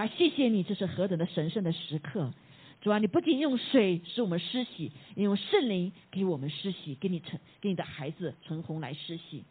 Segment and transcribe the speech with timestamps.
[0.00, 2.32] 啊，谢谢你，这是何等的神圣的时刻。
[2.80, 9.44] 主啊，你不仅用水使我们施洗，也用圣灵给我们施洗，给你陈给你的孩子陈红来施洗。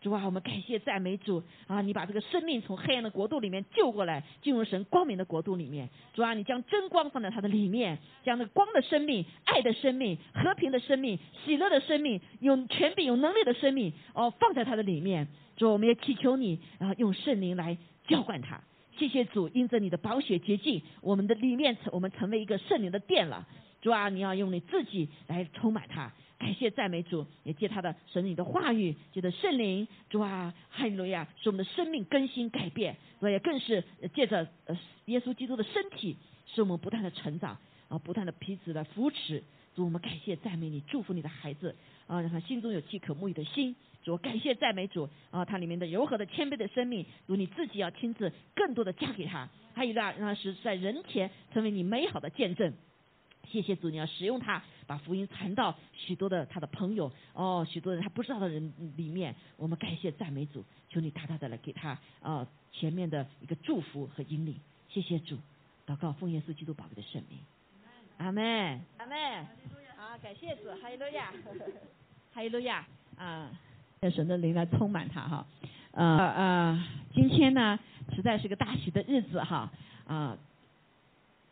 [0.00, 1.80] 主啊，我们感谢赞美主啊！
[1.80, 5.88] 你把这个生命从黑暗的国度里面救过来，进入神光明的国度里面。
[6.14, 15.26] 主啊，你将真光放在他的里面，将那个光的生命、爱的生命、和平的生命、喜乐的生命、有权柄、有能力的生命哦，放在他的里面。
[15.56, 17.76] 主，我们也祈求你啊，用圣灵来
[18.06, 18.62] 浇灌他。
[18.98, 23.46] 谢谢主，因着你的宝血洁净，我们的里面成我们成为一个圣灵的殿了。
[23.80, 26.12] 主啊，你要用你自己来充满它。
[26.36, 37.56] 感谢赞美主，也借他的神灵的话语，借着圣灵，主啊，哈利路亚，使我们的生命更新改变，所以更是借着呃耶稣基督的身体，使我们不断的成长
[37.88, 39.42] 啊，不断的彼此的扶持。
[39.76, 41.74] 主，我们感谢赞美你，祝福你的孩子
[42.08, 43.76] 啊，让他心中有饥渴沐浴的心。
[44.04, 52.72] 主，感谢赞美主啊，他里面的柔和的谦卑的生命，如你自己要亲自更多的嫁给他，还有让让他是在人前成为你美好的见证。
[53.50, 59.34] 谢谢主，你要使用他，把福音传到许多的他的朋友哦，许多人他不知道的人里面。
[59.56, 64.54] 我们感谢赞美主，求你大大的来给他啊前面的一个祝福和引领。
[64.88, 65.38] 谢谢主，
[65.86, 67.38] 祷告奉耶稣基督宝贝的圣名，
[68.18, 69.46] 阿门，阿门。
[69.96, 71.32] 好，感谢主，哈利路亚，
[72.34, 73.50] 哈利路亚啊！
[74.00, 75.46] 让神的灵来充满他哈。
[75.92, 77.78] 呃呃，今天呢
[78.14, 79.70] 实在是个大喜的日子哈
[80.06, 80.36] 啊。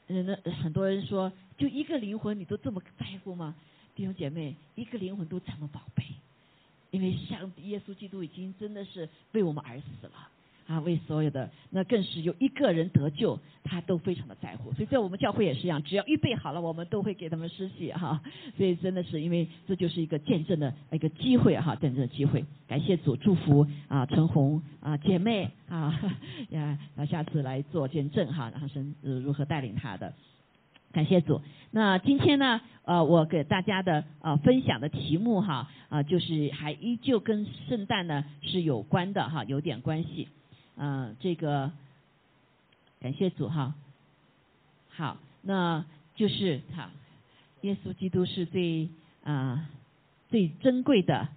[0.07, 3.55] 人呢很多人说，就一个灵魂，你都这么在乎吗？
[3.97, 6.05] 弟兄姐妹，一个灵魂都这么宝贝，
[6.91, 10.29] 因为像耶稣基督已经真的是为我们而死了。
[10.67, 14.73] 啊，为所有的那更是有一个人得救，他都非常的在乎。
[14.73, 18.21] 所以在我们教会也是一样，只要预备好了，我们都会给他们施洗哈。
[18.57, 22.45] 所以真的是因为这就是一个见证的一个机会哈，见证的机会。
[22.67, 25.95] 感谢主祝福啊，陈红啊姐妹啊
[26.51, 30.13] 呀，那下次来做见证哈，然后神如何带领他的。
[30.93, 31.43] 感谢主。
[31.73, 40.27] 那今天呢，呃，我给大家的呃分享的题目哈啊，就是还依旧跟圣诞呢是有关的哈，有点关系。
[40.77, 41.73] 嗯，这个
[43.01, 43.75] 感谢主哈，
[44.91, 46.91] 好，那就是哈，
[47.63, 48.89] 耶稣基督是最
[49.25, 49.69] 啊
[50.29, 51.29] 最珍贵的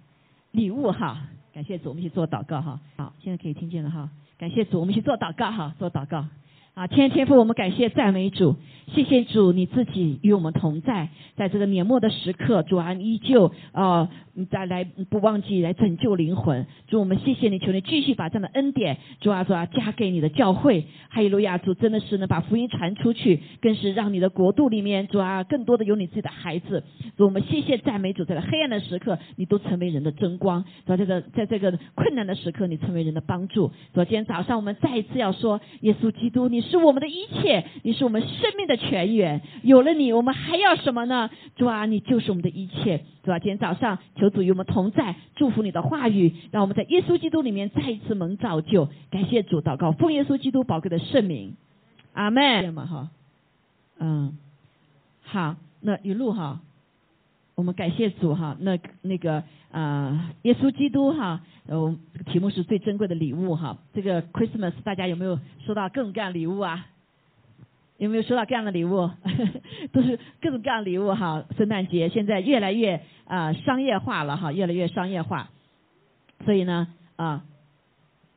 [0.50, 6.26] 礼物哈，感谢主，我们一起做祷告哈，好，现在可以听见了哈，感谢主，我们一起做祷告哈，做祷告。
[6.80, 8.56] 啊，天天父，我们感谢赞美主，
[8.94, 14.08] 谢谢主，你自己与我们同在，在这个年末的时刻，主啊，依旧啊，
[14.50, 26.82] 再来不忘记来拯救灵魂，主，我们谢谢你，求你继续把这样的恩典，主啊，主啊，加给你的教会，哈利路亚，主真的是能，把福音传出去，更是让你的国度里面，主啊，更多的有你自己的孩子，
[27.18, 33.70] 主，我们谢谢赞美主，在黑暗的时刻，你都成为人的真光，在这个在这个困难的时刻，你成为人的帮助。
[33.92, 36.80] 昨天早上我们再一次要说，耶稣基督，你是。
[36.80, 39.42] 我们的一切，你是我们生命的泉源。
[39.62, 41.28] 有了你，我们还要什么呢？
[41.54, 43.04] 主啊，你就是我们的一切。
[43.22, 48.88] 主啊，今天早上求主与我们同在，祝福你的话语，让我们在耶稣基督里面再一次蒙造就。
[49.10, 51.54] 感谢主，祷告奉耶稣基督宝贵的圣名，
[52.14, 52.74] 阿门。
[52.74, 53.10] 哈，
[53.98, 54.38] 嗯，
[55.22, 56.60] 好，那一路哈，
[57.60, 58.56] 我们感谢主哈。
[58.60, 61.42] 那那个啊，耶稣基督哈。
[61.66, 61.94] 呃，
[62.24, 63.76] 题目是最珍贵的礼物哈。
[63.92, 66.86] 这个 Christmas 大家有没有收到各种各样礼物啊？
[67.98, 69.10] 有没有收到各样的礼物？
[69.92, 71.44] 都是各种各样礼物哈。
[71.58, 75.50] 圣诞节现在越来越啊商业化了哈，越来越商业化。
[76.46, 77.44] 所以呢啊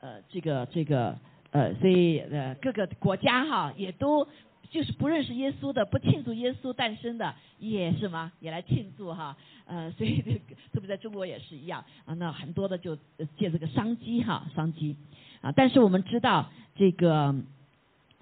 [0.01, 1.17] 呃这个这个
[1.51, 4.27] 呃所以呃各个国家哈也都。
[4.73, 8.31] 就是不认识耶稣的，不庆祝耶稣诞生的，也是吗？
[8.39, 10.39] 也来庆祝哈，呃， 所以这个
[10.73, 12.15] 特别在中国也是一样啊。
[12.15, 12.95] 那很多的就
[13.37, 14.95] 借这个商机哈，商机
[15.41, 15.51] 啊。
[15.51, 17.35] 但是我们知道这个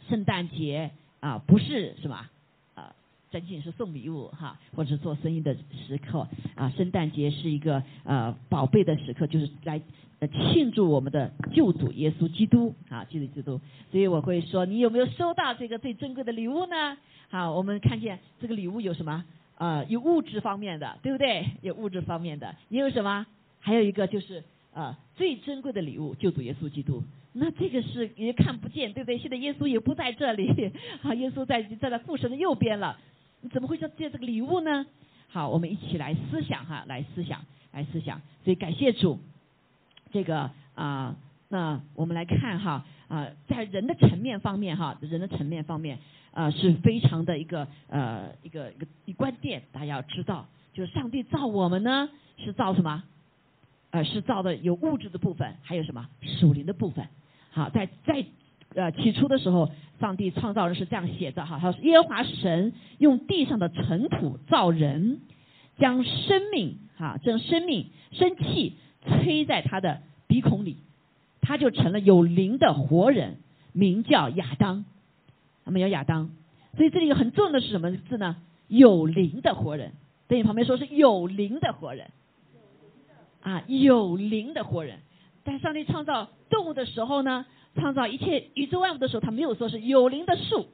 [0.10, 0.92] 圣诞节
[1.22, 2.28] 啊，不是什么
[3.40, 5.56] 仅仅是送礼物哈，或者是做生意的
[5.88, 6.70] 时刻啊。
[6.72, 9.82] 圣诞节是一个呃宝贝的时刻，就是来。
[10.54, 13.60] 庆祝我们的救主耶稣基督啊，基督基督，
[13.92, 16.96] 所以我会说，你有没有收到这个最珍贵的礼物呢？
[17.32, 19.26] 好，我们看见这个礼物有什么？
[19.58, 21.48] 呃，有物质方面的，对不对？
[21.64, 23.26] 有物质方面的，也有什么？
[23.60, 24.44] 还有一个就是
[24.76, 27.02] 呃，最珍贵的礼物，救主耶稣基督。
[27.34, 29.18] 那这个是也看不见，对不对？
[29.18, 30.72] 现在耶稣也不在这里，
[31.02, 33.00] 啊，耶稣在在在父神的右边了，
[33.42, 34.86] 你怎么会说借这个礼物呢？
[35.28, 37.42] 好，我们一起来思想哈，来思想，
[37.72, 38.22] 来思想。
[38.44, 39.20] 所以感谢主。
[40.12, 41.16] 这个啊，
[41.48, 45.98] 那我们来看哈啊，在人的层面方面哈，人的层面方面
[46.34, 53.04] 啊，是非常的一个呃一个一个一观点，大家要知道，就是上帝造我们呢是造什么？
[53.92, 57.08] 呃，是造的有物质的部分，还有什么属灵的部分？
[57.52, 58.26] 好，在在
[58.76, 59.70] 呃起初的时候，
[60.00, 65.20] 上帝创造人是这样写的哈，他说耶和华神用地上的尘土造人，
[65.78, 70.78] 将生命哈，将生命生气吹在他的鼻孔里，
[71.42, 73.38] 他就成了有灵的活人，
[73.74, 74.86] 名叫亚当。
[75.64, 76.32] 那么有亚当，
[76.76, 78.38] 所以这里很重要的是什么字呢？
[78.68, 79.92] 有灵的活人。
[80.28, 82.10] 在你旁边说是有灵的活人，
[83.42, 85.00] 啊，有灵的活人。
[85.44, 87.46] 但上帝创造动物的时候呢，
[87.76, 90.68] 创造一切宇宙万物的时候，他没有说是有灵的树、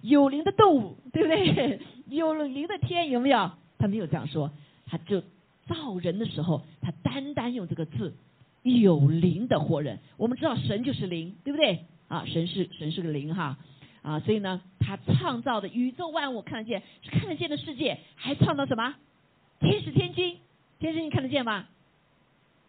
[0.00, 1.80] 有灵的动物，对不对？
[2.08, 3.50] 有灵的天有没有？
[3.78, 4.50] 他没有这样说，
[4.86, 5.20] 他就
[5.66, 8.14] 造人的时候，他单单用这个字
[8.62, 9.98] “有灵的活人”。
[10.16, 11.84] 我们知道神就是灵，对不对？
[12.08, 13.56] 啊，神是神是个灵哈。
[14.02, 18.94] 啊，所以呢，他创造的宇宙万物看得见，是看得见的世界，还创造什么？
[19.60, 20.38] 天使天君，
[20.80, 21.66] 天使你看得见吗？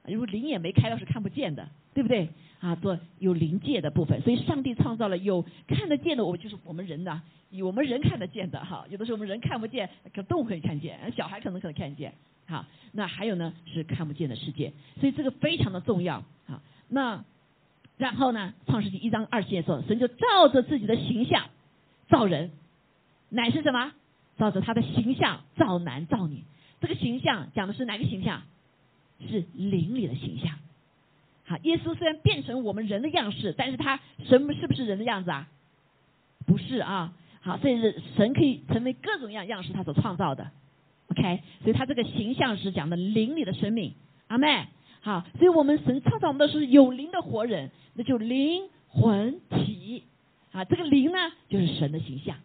[0.05, 2.29] 如果灵眼没开，到是看不见的，对不对？
[2.63, 7.21] 啊，做有灵界的部分，所以上帝创造了有看得见的，我就是我们人的，
[7.61, 8.85] 我们人看得见的哈。
[8.89, 12.13] 有的时候我们人看不见，可动物可以看见，小孩可能可能看见。
[12.47, 14.71] 好，那还有呢是看不见的世界，
[15.01, 16.23] 所以这个非常的重要。
[16.47, 17.23] 好，那。
[17.95, 21.45] 然后呢，《创世纪》一章二节说，神就照着自己的形象
[22.09, 22.49] 造人，
[23.29, 23.91] 乃是什么？
[24.35, 26.43] 照着他的形象造男造女。
[26.81, 28.41] 这个形象讲的是哪个形象？
[29.29, 30.57] 是灵里的形象。
[31.45, 35.47] 好，耶稣虽然变成我们人的样式，但是他神是不是人的样子啊？
[36.45, 37.13] 不是啊。
[37.41, 37.79] 好，所以
[38.15, 40.51] 神可以成为各种样样式，他所创造的。
[41.07, 43.93] OK，所以他这个形象是讲的灵里的生命。
[44.27, 44.67] 阿妹。
[45.01, 50.05] 好，所以我们神创造我们的是有灵的活人，那就灵魂体
[50.53, 51.17] 啊，这个灵呢
[51.49, 52.37] 就是神的形象，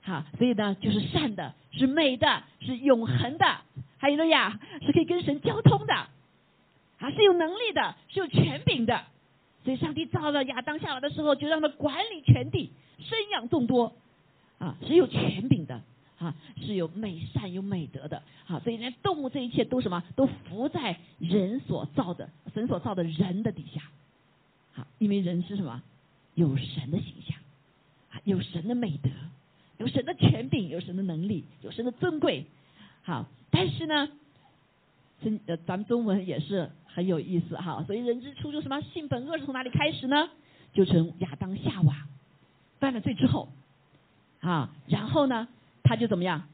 [0.00, 3.44] 好，所以呢就是善的，是美的，是永恒的，
[3.98, 6.08] 还有了呀，是可以跟神交通的，
[6.98, 9.04] 啊，是有能力的，是有权柄的，
[9.64, 13.94] 所以上帝造了亚当下来的时候，就让他管理全地，生养众多，
[14.58, 15.82] 啊，是有权柄的。
[16.18, 23.82] 啊，是有美善有美德的，好，所以连动物这一切都什么，都伏在人所造的神所造的人的底下，
[24.72, 25.82] 好，因为人是什么，
[26.34, 27.36] 有神的形象，
[28.12, 29.10] 啊，有神的美德，
[29.76, 32.46] 有神的权柄，有神的能力，有神的尊贵，
[33.02, 34.08] 好，但是呢，
[35.22, 40.30] 真呃，咱们中文也是很有意思哈，所以人之初就什么性本恶是从哪里开始呢？
[40.72, 41.94] 就从亚当夏娃
[42.80, 43.50] 犯了罪之后，
[44.40, 45.46] 啊，然后呢？
[45.82, 46.48] 他就怎么样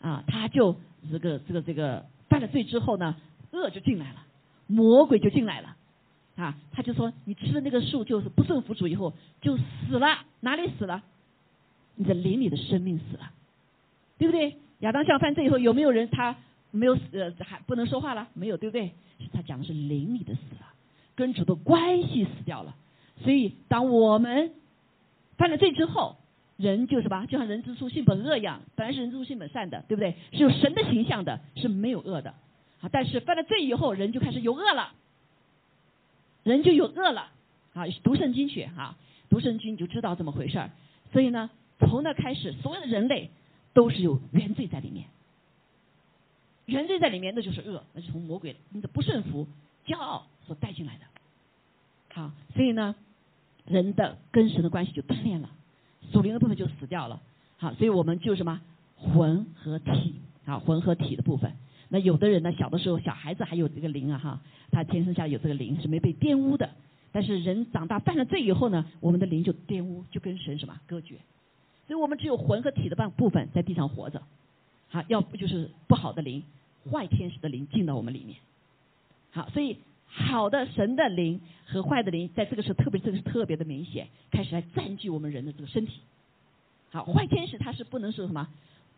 [0.00, 0.24] 啊？
[0.26, 0.74] 他就
[1.10, 3.16] 这个这个这个犯了罪之后呢，
[3.50, 4.24] 恶就进来了，
[4.66, 5.76] 魔鬼就进来了
[6.36, 6.56] 啊！
[6.72, 9.12] 他就说：“你吃了那个树，就是不顺服主以后
[9.42, 10.24] 就死了。
[10.40, 11.02] 哪里死了？
[11.96, 13.30] 你的灵里的生命死了，
[14.16, 14.56] 对不对？
[14.78, 16.34] 亚当像犯罪以后，有没有人他
[16.72, 18.26] 没有死，还不能说话了？
[18.34, 18.90] 没有，对不对？
[19.32, 20.66] 他讲的是灵里的死了，
[21.14, 22.74] 跟主的关系死掉了。
[23.22, 24.52] 所以，当我们
[25.36, 26.16] 犯了罪之后，
[26.56, 30.16] 人就是吧，就像人之初性本恶一样，本来是人之初性本善的，对不对？
[30.32, 32.34] 是有神的形象的，是没有恶的。
[32.80, 34.92] 啊，但是犯了罪以后，人就开始有恶了，
[36.42, 37.30] 人就有恶了。
[37.74, 38.96] 啊，读圣经去啊，
[39.28, 40.70] 读圣经你就知道这么回事儿。
[41.12, 43.30] 所以呢，从那开始，所有的人类
[43.72, 45.06] 都是有原罪在里面，
[46.66, 49.46] 原罪在里面，那就是恶，那是从魔鬼你的不顺服、
[49.86, 51.00] 骄傲所带进来的。
[52.14, 52.94] 好，所以呢，
[53.66, 55.50] 人的跟神的关系就断裂了。
[56.12, 57.20] 属灵的部分就死掉了，
[57.58, 58.60] 好，所以我们就什么
[58.96, 61.52] 魂和体，啊，魂和体的部分。
[61.88, 66.70] 那有的人呢，小的时候小孩子还有这个灵啊，哈，他天生下有这个灵是没被玷污的。
[67.12, 71.16] 但是人长大犯了罪以后呢，我们的灵就玷污，就跟神什么隔绝。
[71.86, 74.22] 所以我们只有魂和体的半部分在地上活着，
[74.92, 76.44] 好，要不就是不好的灵，
[76.88, 78.38] 坏天使的灵进到我们里面。
[79.32, 79.76] 好，所以。
[80.14, 86.02] 好的神的灵和坏的灵，在这个时候特别这个是特别的明显，开始来占据我们人的这个身体。
[86.90, 88.46] 好，坏天使他是不能说什么，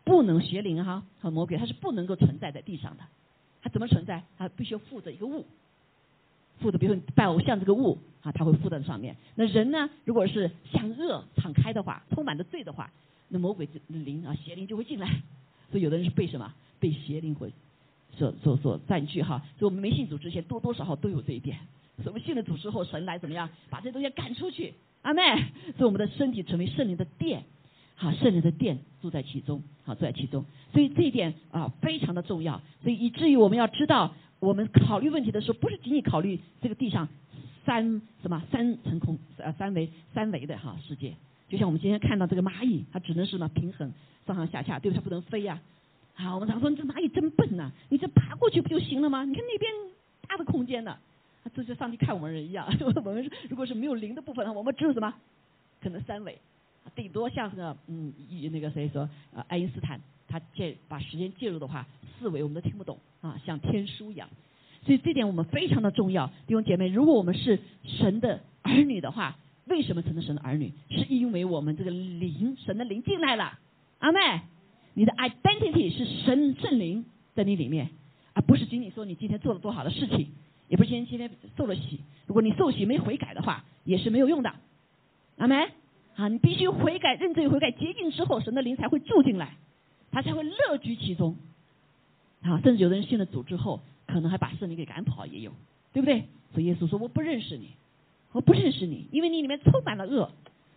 [0.03, 3.03] 不能学灵哈和魔鬼，他是不能够存在在地上的。
[3.61, 4.23] 他怎么存在？
[4.37, 5.45] 他必须要附着一个物，
[6.59, 9.15] 附着比如说拜偶像这个物啊，他会附在上面。
[9.35, 12.91] 那人呢，如果是向恶敞开的话，充满着罪的话，
[13.29, 15.21] 那魔鬼灵啊邪灵就会进来。
[15.75, 16.53] 所以有的人是被什么？
[16.79, 17.51] 被邪灵会。
[18.17, 21.57] 所所所占据哈，所以我们没信主之前多多少少都有这一点。
[22.01, 24.73] 什么信了主之后，神来怎么样，把这东西赶出去？
[25.01, 25.21] 阿妹，
[25.77, 27.43] 所以我们的身体成为圣灵的殿，
[27.95, 30.45] 好，圣灵的殿住在其中，好，住在其中。
[30.71, 32.61] 所以这一点啊，非常的重要。
[32.81, 37.09] 所以以至于我们要知道，我们考虑问题的时候，不是仅仅考虑这个地上
[37.65, 41.15] 三什么三层空呃三维三维的哈世界。
[41.47, 43.91] 就像我们今天看到这个蚂蚁，它只能是呢平衡
[44.25, 44.99] 上上下下，对不对？
[44.99, 45.59] 它不能飞呀。
[46.13, 49.23] 好，我们常说你这蚂蚁真笨呐，你这爬过去不就行了吗？
[49.25, 49.71] 你看那边
[50.27, 50.97] 大的空间呢，
[51.53, 55.13] 这就上帝看我们人一样， 我们如果是没有灵的部分，我们只有什么？
[55.81, 56.37] 可能三维，
[56.95, 58.11] 顶多像个嗯，
[58.51, 61.85] 那个谁说啊，爱因斯坦他介把时间介入的话，
[62.17, 64.27] 四维我们都听不懂啊，像天书一样。
[64.83, 69.35] 所以这点我们非常的重要，弟兄姐妹，如果我们是神的儿女的话，
[69.65, 70.71] 为什么成了神的儿女？
[70.89, 73.59] 是因为我们这个灵，神的灵进来了，
[73.99, 74.19] 阿妹，
[74.93, 77.89] 你的 identity 是神圣灵在你里面，
[78.33, 80.27] 而不是仅仅说你今天做了多好的事情，
[80.67, 84.53] 也不是今天今天受了洗，如果你受洗没悔改的话，也是没有用的，
[85.37, 85.69] 阿妹，
[86.15, 89.57] 啊，你必须悔改、认罪悔改、洁净之后，神的灵才会住进来，
[90.11, 91.35] 他才会乐居其中，
[92.41, 93.81] 啊，甚至有的人信了主之后。
[94.07, 95.51] 可能还把圣灵给赶跑也有，
[95.91, 96.25] 对不对？
[96.53, 97.71] 所以耶稣说：“我不认识你，
[98.35, 100.29] 我不认识你，因为你里面充满了恶，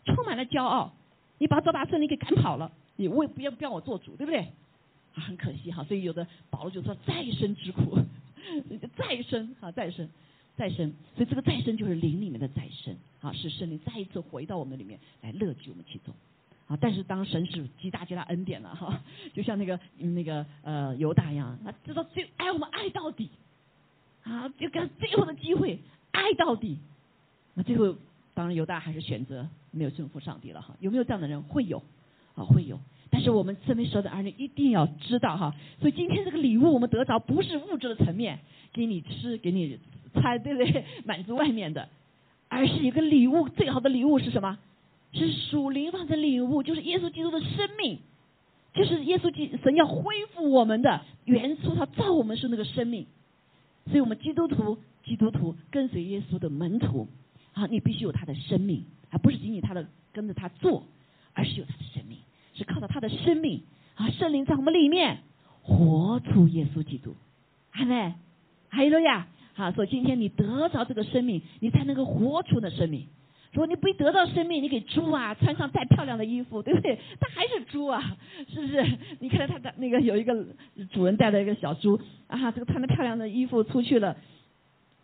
[0.05, 0.93] 充满了骄傲。
[1.39, 4.39] 你把这把圣灵给赶跑了，你为不要不要我做主，对不对？
[4.39, 5.83] 啊，很可惜哈。
[5.83, 7.99] 所以有的保罗就说再生之苦，
[8.97, 10.09] 再生啊，再生，
[10.57, 10.95] 再生。
[11.17, 16.15] 所以这个再生就是灵里面的再生啊，是圣灵再一次回到我们里面来乐居我们其中。”
[16.69, 16.79] 啊！
[16.81, 19.03] 但是当神是极大极大恩典了哈，
[19.35, 23.31] 就像那个那个呃犹大一样，他知道最爱我们爱到底，
[24.23, 25.81] 啊，就给他最后的机会
[26.13, 26.79] 爱到底。
[27.59, 27.93] 那最后
[28.35, 30.77] 当然犹大还是选择没有顺服上帝了哈。
[30.79, 31.43] 有没有这样的人？
[31.43, 31.83] 会有
[32.37, 32.79] 啊，会有。
[33.11, 35.53] 但是我们身为神的儿女一定要知道哈。
[35.81, 38.39] 所以今天这个礼物我们得着不是物质的层面，
[38.73, 39.77] 给你吃给你
[40.15, 40.85] 穿对不对？
[41.05, 41.89] 满足外面的，
[42.49, 44.57] 而是一个礼物，最好的礼物是什么？
[45.13, 47.99] 是属灵方的礼物，就是耶稣基督的生命，
[48.75, 53.07] 就是耶稣基神要恢复我们的原初，他造我们是那个生命，
[53.87, 57.09] 所以我们基督徒基督徒跟随耶稣的门徒
[57.59, 60.85] 啊，你必须有他的生命，而不是仅仅他的跟着他做，
[61.33, 62.19] 而是有他的生命，
[62.55, 63.63] 是靠着他的生命
[63.97, 65.19] 啊，圣灵在我们里面
[65.63, 67.17] 活出耶稣基督，
[67.73, 68.15] 阿妹，
[68.71, 73.09] 哈利路亚，好，所以今天你得着这个生命，你才能够活出那生命。
[73.51, 76.97] 如果你不一得到生命，你给猪啊穿上再漂亮的衣服，对不对？
[77.19, 78.17] 它还是猪啊，
[78.55, 78.99] 是不是？
[79.19, 80.47] 你看到它的那个有一个
[80.93, 81.99] 主人带了一个小猪
[82.29, 84.17] 啊，这个穿的漂亮的衣服出去了，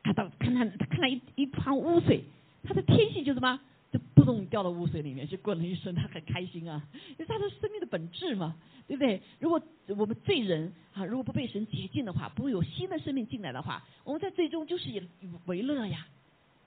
[0.02, 2.22] 啊，到看他看到一一团污水，
[2.64, 3.60] 他的天性就是什么，
[3.92, 8.56] 就扑通掉到污水里面去滚了一身，他很开心啊，因为他是生命的本质嘛，
[8.88, 9.20] 对不对？
[9.38, 9.62] 如果
[9.96, 15.00] 我们罪人啊，如果不被神洁净的话，不会有新的生命进来的话，我们在最终就是以
[15.46, 16.06] 为乐呀，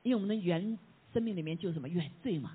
[0.04, 0.78] 因为我们的原。
[1.14, 2.52] 生命里面就什么原罪嘛，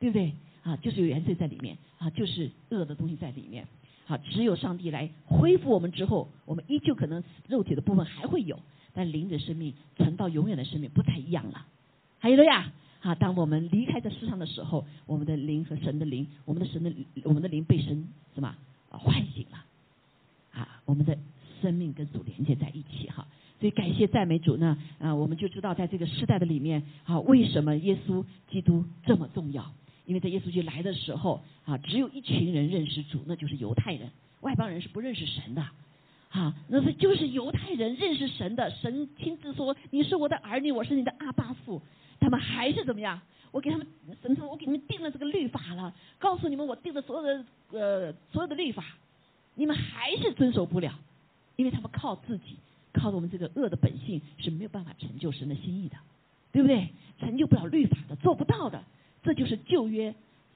[0.00, 0.32] 对不对
[0.64, 0.74] 啊？
[0.78, 3.64] 就是有原罪在里面啊，就是恶的东西在里面。
[4.06, 8.58] 好，只有上帝来恢复我们之后，我们依旧可能肉体的部分还会有，
[8.94, 11.64] 但灵的生命存到永远的生命不太一样了。
[12.20, 16.92] 还有了呀，啊，当我们离开这世上的时候，我们的灵和神的灵，我们的神的
[17.24, 18.54] 我们的灵被神什么？
[18.90, 19.64] 唤醒了。
[20.52, 21.16] 啊，我们的
[21.60, 23.26] 生命跟主连接在一起哈。
[23.58, 29.70] 所以感谢赞美主呢，啊，我们就知道在这个时代的里面，啊，为什么耶稣基督这么重要？
[30.06, 34.10] 因为在耶稣基督来的时候，啊，只有一群人认识主，那就是犹太人，
[34.40, 35.62] 外邦人是不认识神的，
[36.30, 41.80] 啊，那是就是犹太人认识神的，神亲自说你是我的儿女，我是你的阿巴父，
[42.20, 43.20] 他们还是怎么样？
[43.50, 43.86] 我给他们
[44.22, 48.84] 神说，我给你们定了这个律法了，告诉你们我定的所有的呃所有的律法，
[49.56, 50.94] 你们还是遵守不了，
[51.56, 52.56] 因为他们靠自己。
[52.92, 55.96] 靠着我们这个恶的本性是没有办法成就神的心意的，
[56.50, 56.88] 对不对？
[57.20, 58.82] 成就不了律法的，做不到的。
[59.22, 60.12] 这就是旧约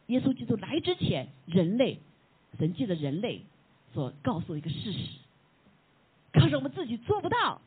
[0.09, 2.01] 耶稣基督来之前，人类
[2.59, 3.43] 神借着人类
[3.93, 4.99] 所告诉的一个事实。
[6.33, 7.61] 靠着我们自己做不到，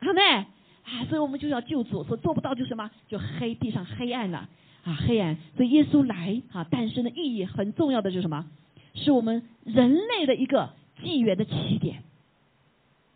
[0.00, 0.46] 好没？
[0.84, 2.90] 啊，所以我们就要救主，说做不到就什么？
[3.08, 4.48] 就黑地上黑暗了
[4.84, 5.36] 啊，黑暗。
[5.56, 8.46] 所以耶稣来啊，诞生的意义很重要的就是什么？
[8.94, 10.70] 是我们人类的一个
[11.02, 12.02] 纪元的起点。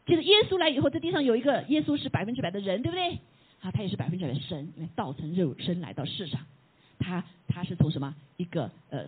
[0.07, 3.19] 就是耶稣来以后，这地上有一个耶稣是百分之百的人，对不对？
[3.61, 6.41] 啊，他也是百分之百的神，因为道成肉身来到世上。
[6.99, 9.05] 他他是从什么一个呃，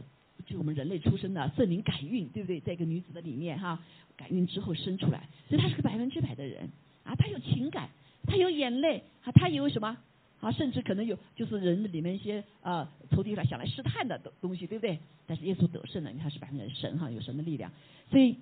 [0.47, 2.61] 就我们人类出生的圣灵感孕，对不对？
[2.61, 3.81] 在一个女子的里面哈，
[4.17, 6.69] 感孕之后生出来，所以他是个百分之百的人
[7.05, 7.15] 啊。
[7.17, 7.89] 他有情感，
[8.27, 9.97] 他有眼泪啊，他有什么
[10.41, 10.51] 啊？
[10.53, 14.99] 甚至可能有就是人里面一些啊，抽屉来想来试探的东东西，对不对？
[15.27, 17.71] 但是耶稣得胜了，因为他是百分之神哈，有神的力量。
[18.11, 18.37] 所以，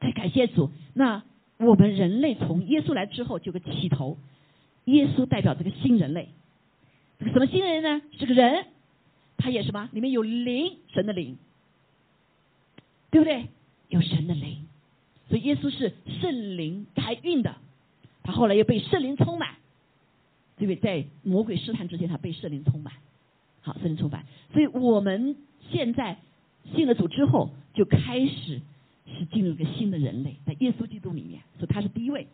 [0.00, 1.22] 再感谢主那。
[1.58, 4.18] 我们人类从耶稣来之后就个起头，
[4.86, 6.28] 耶稣代表这个新人类，
[7.20, 8.02] 这个什么新人呢？
[8.18, 8.66] 是个人，
[9.36, 9.88] 他也什么？
[9.92, 11.38] 里面有灵，神的灵，
[13.12, 13.46] 对不对？
[13.90, 14.66] 有神的灵，
[15.28, 17.54] 所以耶稣是圣灵改运的，
[18.22, 19.56] 他后来又被圣灵充满，
[20.56, 21.02] 对不对？
[21.02, 22.94] 在魔鬼试探之前，他被圣灵充满，
[23.60, 25.36] 好，圣灵充满，所以我们
[25.70, 26.18] 现在
[26.74, 28.60] 信了主之后，就开始。
[29.04, 32.28] 是进入一个新的人类，在耶稣基督里面，所以他是第一位，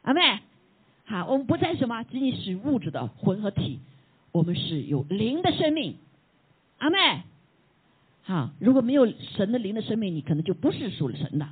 [0.00, 0.40] 阿妹，
[1.04, 3.78] 好，我们不再什么仅仅是物质的魂和体，
[4.32, 5.96] 我们是有灵的生命。
[6.78, 7.22] 阿妹，
[8.22, 11.44] 好，如果没有神的灵的生命，你可能就不是属神的。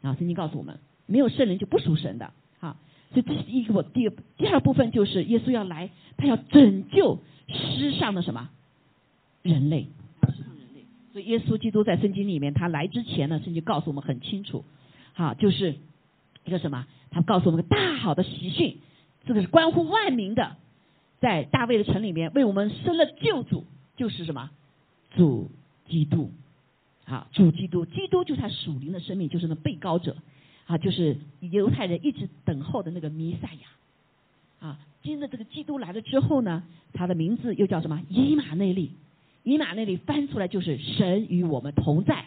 [0.00, 2.32] 啊，圣经告诉我们，没有圣灵就不属神的。
[2.64, 2.78] 好，
[3.12, 8.48] 所以这是一个第二第二部分就是耶稣要来，他要拯救世上的什么
[9.42, 9.88] 人类。
[11.12, 14.64] 所以耶稣基督在圣经里面，他来之前呢，圣经告诉我们很清楚，
[15.12, 15.74] 好，就是
[16.46, 16.86] 一个什么？
[17.10, 18.78] 他告诉我们个大好的喜讯，
[19.26, 20.56] 这个是关乎万民的，
[21.20, 23.66] 在大卫的城里面为我们生了救主，
[23.98, 24.48] 就是什么？
[25.14, 25.50] 主
[25.86, 26.32] 基督，
[27.04, 30.16] 好，主基督，基督就是他属灵的生命，就是那被高者，
[30.66, 38.02] 啊，就是犹太人一直等候的那个弥赛亚，啊，今日这个基督来了之后呢，他的名字又叫什么？
[38.08, 38.92] 以马内利。
[39.42, 42.24] 以马内利翻出来就是神与我们同在，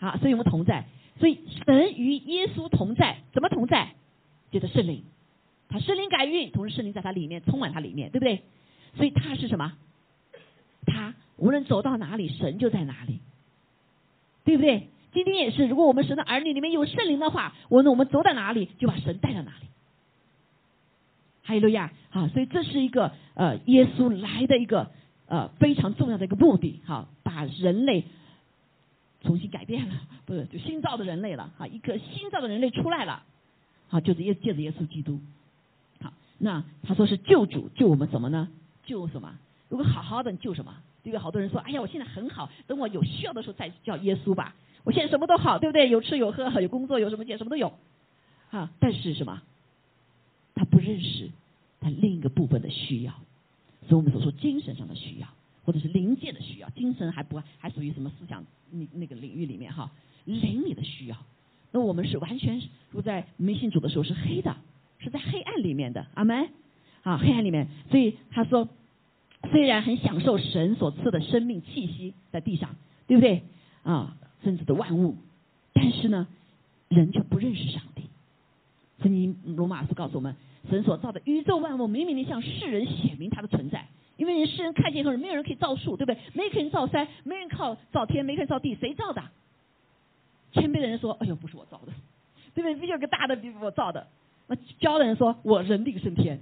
[0.00, 0.84] 啊，所以我们同在，
[1.20, 3.94] 所以神与耶稣同在，怎么同在？
[4.50, 5.04] 就是圣灵，
[5.68, 8.42] 他圣灵改运，同时圣灵在他里面充满他里面，对不对？
[8.96, 9.72] 所以他是什么？
[10.84, 13.20] 他无论走到哪里，神就在哪里，
[14.44, 14.88] 对不对？
[15.24, 19.66] 今天也是，如果我们神的儿女里面有圣灵的话，无论我们走到哪里，就把神带到哪里。
[21.42, 21.90] 哈利路亚！
[22.10, 24.90] 好，所以这是一个呃，耶稣来的一个。
[25.28, 28.04] 呃，非常重要的一个目的，哈，把人类
[29.22, 29.94] 重新改变了，
[30.24, 33.24] 不是就新造的人类了，哈，一个新造的人类出来了，
[33.88, 35.18] 好，就是耶借着耶稣基督，
[36.00, 38.46] 好，那他说是救主，救我们什么呢？
[38.84, 39.34] 救什么？
[39.68, 40.72] 如果好好的救什么？
[41.02, 41.18] 因为？
[41.18, 44.54] 好多人说，哎呀，我现在很好，等我有需要的时候再叫耶稣吧。
[44.86, 45.90] 我现在什么都好，对不对？
[45.90, 47.72] 有吃有喝，有工作，有什么钱，什么都有，
[48.52, 49.42] 啊，但是什么？
[50.54, 51.28] 他不认识
[51.80, 53.12] 他另一个部分的需要。
[53.88, 55.26] 所以我们所说精神上的需要，
[55.64, 59.90] 或者是灵界的需要，精神还不还属于什么思想那那个领域里面哈，
[60.24, 61.16] 灵里的需要。
[61.72, 62.62] 那我们是完全
[62.92, 64.56] 如在没信主的时候是黑的，
[65.00, 66.48] 是在黑暗里面的，阿门。
[67.02, 68.68] 啊，黑暗里面，所以他说，
[69.52, 72.74] 虽然很享受神所赐的生命气息在地上，
[73.06, 73.42] 对不对？
[73.84, 74.16] 啊，
[74.46, 75.16] 甚至的万物，
[75.72, 76.28] 但是呢，
[76.88, 78.04] 人却不认识上帝。
[79.02, 80.36] 曾经罗马书告诉我们。
[80.68, 86.18] 神所造的宇宙万物，明明的向世人显明它的存在，因为世人看见后，没有人可以造树，对不对？
[86.32, 89.22] 没人造山，没人靠造天，没人造地，谁造的？
[90.52, 91.92] 谦卑的人说：“哎呦，不是我造的，
[92.52, 92.74] 对不对？
[92.74, 94.08] 必有个大的比我造的。”
[94.48, 96.40] 那骄傲的人说：“我人定胜天。”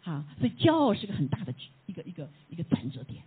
[0.00, 1.52] 好，所以骄傲是个很大的
[1.84, 3.22] 一个一个一个转折点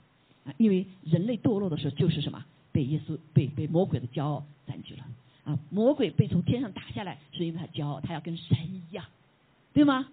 [0.46, 0.54] 啊！
[0.58, 2.43] 因为人类堕落的时候，就是什么？
[2.71, 5.03] 被耶稣被被魔鬼的骄傲占据了
[5.45, 5.60] 啊！
[5.69, 9.06] 魔鬼被从天上打下来，是因为他骄傲，他要跟神一样。
[9.73, 10.08] 对吗？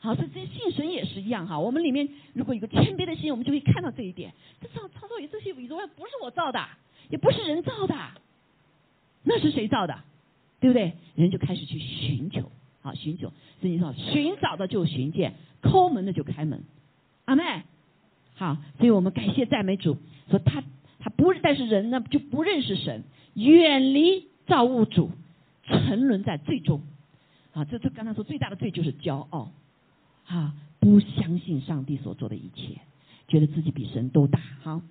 [0.00, 1.58] 好，所以这些信神也是一样哈。
[1.58, 4.32] 我们里面如果有个谦卑的心，我们就会看到这一点。
[4.60, 6.64] 这创创造宇宙、这些宇宙万不是我造的，
[7.08, 7.96] 也不是人造的，
[9.24, 9.98] 那是谁造的？
[10.60, 10.92] 对不对？
[11.16, 12.50] 人就开始去寻求，
[12.82, 13.32] 好寻求。
[13.60, 16.62] 圣经说：“寻找的就寻见，抠门的就开门。”
[17.26, 17.62] 阿妹，
[18.34, 19.96] 好，所以我们感谢赞美主，
[20.30, 20.62] 说他
[20.98, 25.10] 他不，但是人呢就不认识神，远离造物主，
[25.64, 26.82] 沉沦在最终。
[27.52, 29.50] 啊，这这刚才说最大的罪就是骄傲，
[30.26, 32.80] 啊，不相信上帝所做的一切，
[33.26, 34.82] 觉得自己比神都大，哈，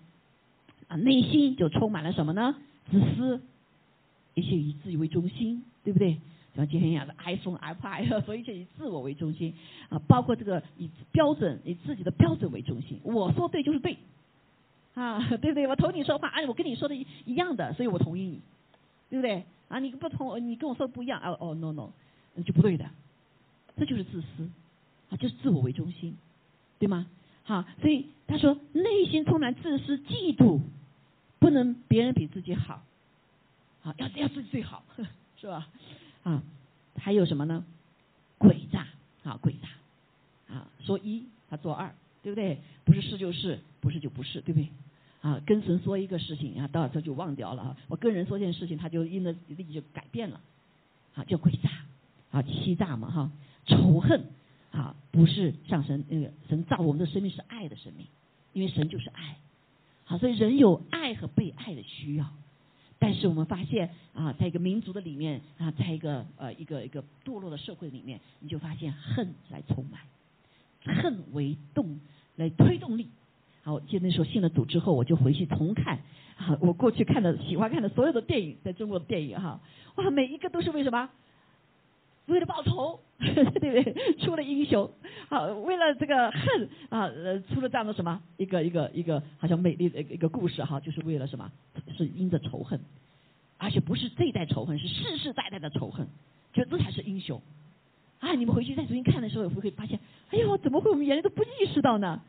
[0.87, 2.55] 啊，内心就充满了什么呢？
[2.91, 3.41] 自私，
[4.33, 6.17] 一切以自己为中心，对不对？
[6.55, 9.53] 像今天讲的 iPhone、iPad， 所以一切以自我为中心，
[9.89, 13.95] 啊，包括这个以标准以自己的标准为中心，我说对就是对，
[14.99, 15.67] 啊， 对不对？
[15.67, 18.41] 我同你说话，哎，我跟你说的一样的，所以我同意你，
[19.11, 19.43] 对不对？
[19.69, 21.89] 啊，你不同，你跟我说的不一样，哦哦，no no。
[22.45, 22.85] 就不对的，
[23.77, 24.47] 这就是自私
[25.09, 26.15] 啊，就是自我为中心，
[26.79, 27.07] 对吗？
[27.43, 30.59] 好，所以他说内心充满自私、嫉妒，
[31.39, 32.83] 不能别人比自己好，
[33.81, 34.83] 好要要自己最好，
[35.41, 35.67] 是吧？
[36.23, 36.43] 啊，
[36.95, 37.63] 还有什么呢？
[38.39, 38.87] 诡诈
[39.23, 42.59] 啊，诡诈啊，说一他做二，对不对？
[42.85, 44.69] 不是是就是，不是就不是，对不对？
[45.21, 47.77] 啊，跟神说一个事情啊，到这就忘掉了啊。
[47.87, 50.39] 我跟人说件事情，他就因着立即就改变了，
[51.15, 51.69] 啊，叫诡诈。
[52.29, 53.31] 啊，欺诈嘛，哈，
[53.65, 54.25] 仇恨
[54.71, 58.05] 啊，不是像神那个神造我们的生命是爱的生命，
[58.51, 59.37] 因为神就是爱，
[60.03, 62.29] 好，所以人有爱和被爱的需要，
[62.99, 70.01] 但是我们发现啊，在一个民族的里面啊，在一个呃一个一个堕落的社会里面，你就发现恨来充满，
[71.01, 71.97] 恨为动
[72.35, 73.07] 来推动力。
[73.67, 75.99] 好，记得那时候信了主之后，我就回去重看
[76.37, 79.59] 啊，我过去看的喜欢看的所有的电影，在中国的电影哈，
[79.95, 81.09] 哇，每一个都是为什么？
[82.27, 83.93] 为了报仇， 对不对？
[84.19, 84.89] 出了英雄，
[85.27, 91.51] 好，为了这个恨啊，呃，出了这样的什么一个一个一个好像美丽的一个故事哈，就是为了什么？
[91.97, 92.79] 是因着仇恨，
[93.57, 96.07] 而且不是这一代仇恨，是世世代代的仇恨，
[96.53, 97.41] 觉得这才是英雄
[98.21, 99.99] 啊，你们回去再重新看的时候，会会发现，
[100.29, 102.21] 哎呦，怎么会我们原来都不意识到呢？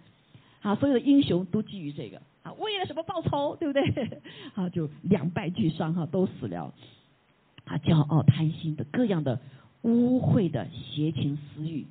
[0.61, 4.21] 啊，所有的英雄都基于这个啊，为了什么报仇，对不对？
[4.55, 6.73] 啊，就两败俱伤哈，都死了。
[7.65, 9.41] 啊，骄傲、贪心的各样的
[9.83, 11.87] 污秽的邪情私欲，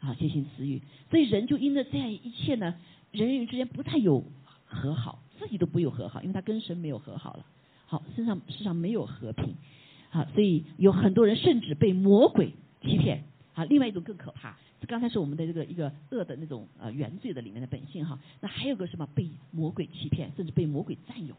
[0.00, 2.74] 啊，邪情私欲，所以人就因着这样一切呢，
[3.10, 4.22] 人与人之间不再有
[4.66, 7.46] 和好，自己都不有和好，因为他跟神没有和好了。
[7.86, 9.54] 好，身上世上没有和平，
[10.10, 13.24] 啊，所以有很多人甚至被魔鬼欺骗。
[13.54, 18.18] 啊，另外一种更可怕，刚才是我们的这个一个恶的那种呃原罪的里面的本性哈。
[18.40, 21.34] 那还有个什么被魔鬼欺骗，甚至被魔鬼占有，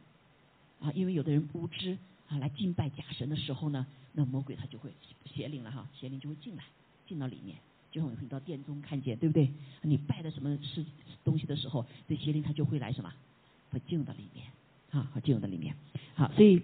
[0.80, 1.98] 啊，因为有的人无知
[2.30, 4.92] 啊来敬拜假神的时候呢，那魔鬼他就会
[5.26, 6.64] 邪灵了哈，邪灵就会进来
[7.08, 7.58] 进到里面，
[7.92, 9.52] 就像我们到殿中看见对不对？
[9.82, 10.86] 你拜的什么是
[11.24, 13.14] 东西的时候，这邪灵他就会来什么，
[13.72, 14.46] 会进入到里面
[14.92, 15.76] 啊，会进入到里面。
[16.14, 16.62] 好，所以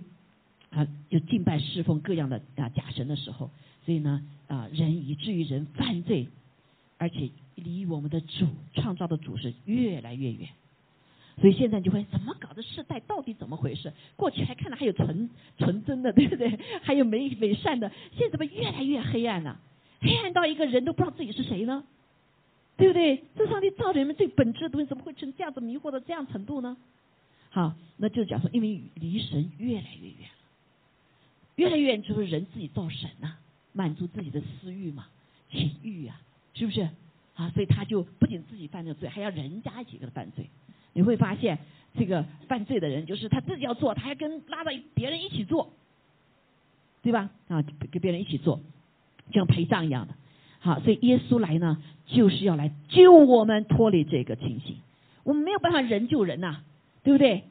[0.69, 3.49] 啊，就敬拜侍奉各样的啊假神的时候。
[3.83, 6.27] 所以呢，啊，人以至于人犯罪，
[7.01, 10.47] 而且离我们的主创造的主是越来越远。
[11.39, 13.91] 所以现在就会怎么搞的世代到底怎么回事？
[14.15, 16.59] 过去还看到还有纯纯真的，对不对？
[16.83, 19.59] 还有美美善的，现在怎么越来越黑暗了？
[19.99, 21.83] 黑暗到一个人都不知道自己是谁呢？
[22.77, 23.23] 对不对？
[23.35, 26.77] 这上帝造人们最本质的东西，怎么会成这样子迷惑到这样程度呢？
[27.49, 30.35] 好，那就讲说，因为离神越来越远了
[31.55, 33.37] 越来越远就是人自己造神呐。
[33.73, 35.07] 满足自己的私欲嘛，
[35.49, 36.21] 情欲啊，
[36.53, 36.81] 是不是
[37.35, 37.49] 啊？
[37.51, 40.49] 所以他就不仅自己犯这个罪，还要人家一起跟他犯罪。
[40.93, 41.57] 你会发现，
[41.97, 45.71] 这个犯罪的人就是他自己要做，他还跟拉到别人一起做，
[47.01, 47.29] 对吧？
[47.47, 48.59] 啊，跟别人一起做，
[49.31, 50.13] 像陪葬一样的。
[50.59, 54.75] 好，所以耶稣来呢，就是要来救我们脱离这个情形。
[55.23, 56.61] 我们没有办法人救人呐，
[57.03, 57.43] 对不对？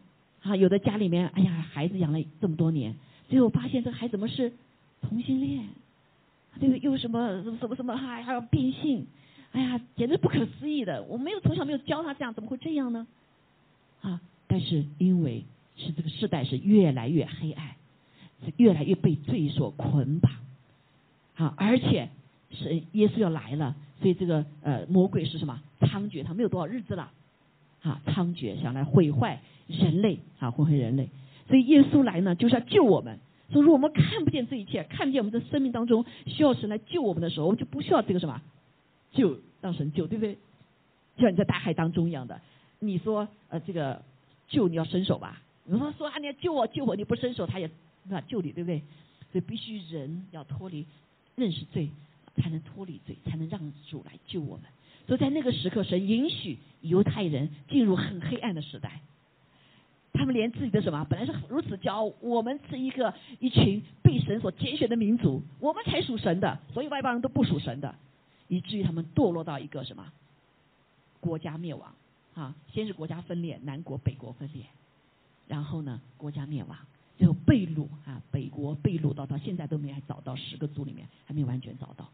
[0.43, 2.95] 啊，有的家里面，哎呀，孩子养了这么多年，
[3.29, 4.53] 最后发现这个孩子怎么是
[5.01, 5.65] 同性恋？
[6.59, 9.07] 这个又什么什么什么还还要变性，
[9.53, 11.03] 哎呀，简直不可思议的！
[11.05, 13.07] 我没有从小没有教他这样，怎么会这样呢？
[14.03, 14.21] 啊！
[14.47, 15.45] 但是因为
[15.77, 17.69] 是这个时代是越来越黑暗，
[18.45, 20.33] 是越来越被罪所捆绑，
[21.37, 21.55] 啊！
[21.57, 22.09] 而且
[22.51, 26.25] 是耶稣要来了，所以这个呃魔鬼是什么猖獗？
[26.25, 27.11] 他没有多少日子了，
[27.83, 28.01] 啊！
[28.07, 31.09] 猖獗想来毁坏人类，啊，毁坏人类。
[31.49, 33.19] 所以耶稣来呢，就是要救我们。
[33.53, 38.41] 所以说，我们看不见这一切，看不见我们的生命当中需要神来救我们的时候，我们就不需要这个什么
[39.13, 40.35] 救，让神救，对不对？
[41.17, 42.41] 就像你在大海当中一样的，
[42.79, 44.01] 你说呃这个
[44.49, 45.43] 救你要伸手吧？
[45.65, 47.69] 你说说啊你要救我救我，你不伸手他也
[48.07, 48.83] 无法救你，对不对？
[49.33, 50.87] 所以必须人要脱离
[51.37, 51.89] 认识罪，
[52.37, 54.65] 才能脱离罪，才能让主来救我们。
[55.07, 59.01] 所以在那个时刻，神允许犹太人进入很黑暗的时代。
[60.13, 67.95] 他们连自己的什么本来是如此骄傲，我们是一个一群被神所拣选的民族，我们才属神的，所以外邦人都不属神的，
[68.49, 70.13] 以至于他们堕落到一个什么
[71.21, 71.95] 国家灭亡
[72.35, 72.55] 啊！
[72.73, 74.65] 先是国家分裂，南国北国分裂，
[75.47, 76.77] 然后呢国家灭亡，
[77.17, 82.09] 最后被掳啊，北国被掳到到现在都没还找到十个族里面还没有完全找到，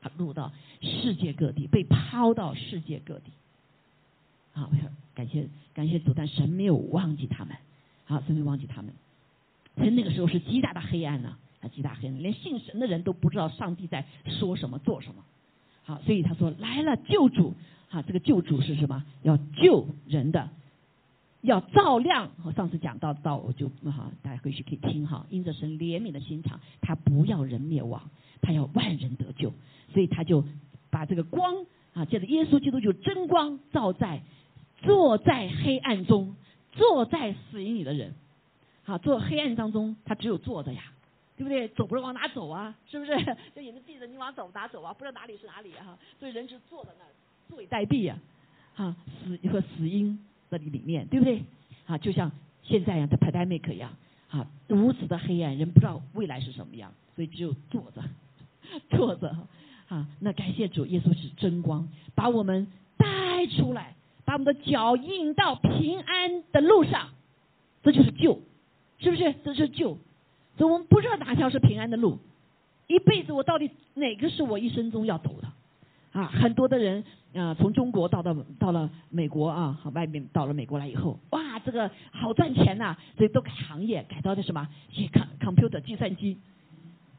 [0.00, 3.30] 他掳到世界各地，被抛到世界各地。
[4.60, 4.70] 好，
[5.14, 7.56] 感谢感谢主，但神没有忘记他们。
[8.04, 8.92] 好，神没忘记他们。
[9.76, 15.24] 所以那个时候是极大的黑暗呢，啊，极大黑暗，连信神的人都不知道上帝在说什么、做什么。
[15.84, 17.54] 好，所以他说来了救主，
[17.88, 19.02] 啊，这个救主是什么？
[19.22, 20.50] 要救人的，
[21.40, 22.30] 要照亮。
[22.44, 25.24] 我上次讲到到，我就哈，大家回去可以听哈。
[25.30, 28.02] 因着神怜悯的心肠，他不要人灭亡，
[28.42, 29.54] 他要万人得救，
[29.94, 30.44] 所以他就
[30.90, 34.20] 把这个光啊，借着耶稣基督就真光照在。
[34.82, 36.34] 坐在黑暗中，
[36.72, 38.14] 坐在死荫里的人，
[38.84, 40.82] 好，坐黑暗当中，他只有坐着呀，
[41.36, 41.68] 对不对？
[41.68, 43.12] 走不知道往哪走啊，是不是？
[43.54, 44.92] 就眼睛闭着，你往走哪走啊？
[44.92, 45.98] 不知道哪里是哪里哈。
[46.18, 47.10] 所以人就坐在那儿，
[47.48, 48.16] 坐以待毙呀，
[48.74, 51.42] 哈，死和死因的里面，对不对？
[51.86, 52.30] 啊，就像
[52.62, 53.92] 现在呀，在 pandemic 一样，
[54.30, 58.02] 啊，如此的黑暗，人不知道未来是什么样，所以只有坐着，
[58.96, 59.36] 坐着，
[59.88, 62.66] 啊，那感谢主，耶稣是真光，把我们
[62.96, 63.94] 带出来。
[64.30, 67.08] 把我们的脚印到平安的路上，
[67.82, 68.40] 这就是救，
[69.00, 69.34] 是不是？
[69.42, 69.98] 这是救。
[70.56, 72.16] 所以我们不知道哪条是平安的路，
[72.86, 75.48] 一辈子我到底哪个是我一生中要走的？
[76.12, 77.02] 啊，很多的人
[77.34, 84.68] 啊，从中国到到到了美国啊，外面到了美国来以后，哇，这个好赚钱呐，所以都改行业，改到的什么？
[84.92, 86.38] 写 computer 计算机。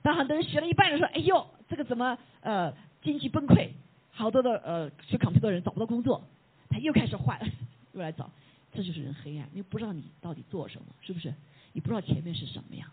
[0.02, 3.68] 当很多人学了一半的时候，哎呦，这个怎么呃经济崩溃？
[4.12, 6.24] 好多的呃学 computer 的人找不到工作。
[6.72, 7.40] 他又开始换，
[7.94, 8.32] 又来找，
[8.74, 9.48] 这就是人黑暗。
[9.54, 11.34] 你不知道你到底做什么，是不是？
[11.74, 12.90] 你不知道前面是什么样，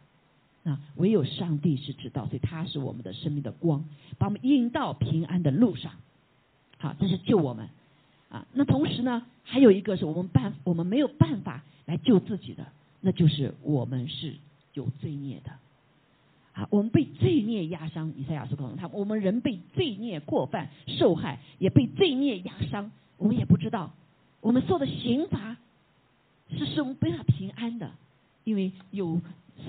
[0.64, 3.84] 啊，唯有上帝是知道，所以他是我们的生命的光，
[4.18, 5.92] 把我们引到平安的路上。
[6.78, 7.68] 好，这是救我们
[8.28, 8.46] 啊。
[8.52, 12.66] 那同时呢，还有一个是我们办我们没有办法来救自己的，
[13.00, 14.36] 那就是我们是
[14.74, 15.50] 有罪孽的。
[16.52, 23.92] 啊，我们被罪孽压伤，以赛亚书告诉他，我们人被罪孽过犯受害，也被罪孽压伤，我们也不知道，
[24.40, 25.56] 我们受的刑罚
[26.50, 27.90] 是使我们不要平安的，
[28.44, 29.20] 因为有。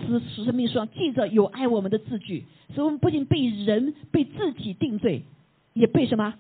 [0.08, 5.24] 是《生命书》上记着有爱我们的字句，所以我们不仅被人被自己定罪，
[5.74, 6.36] 也被什么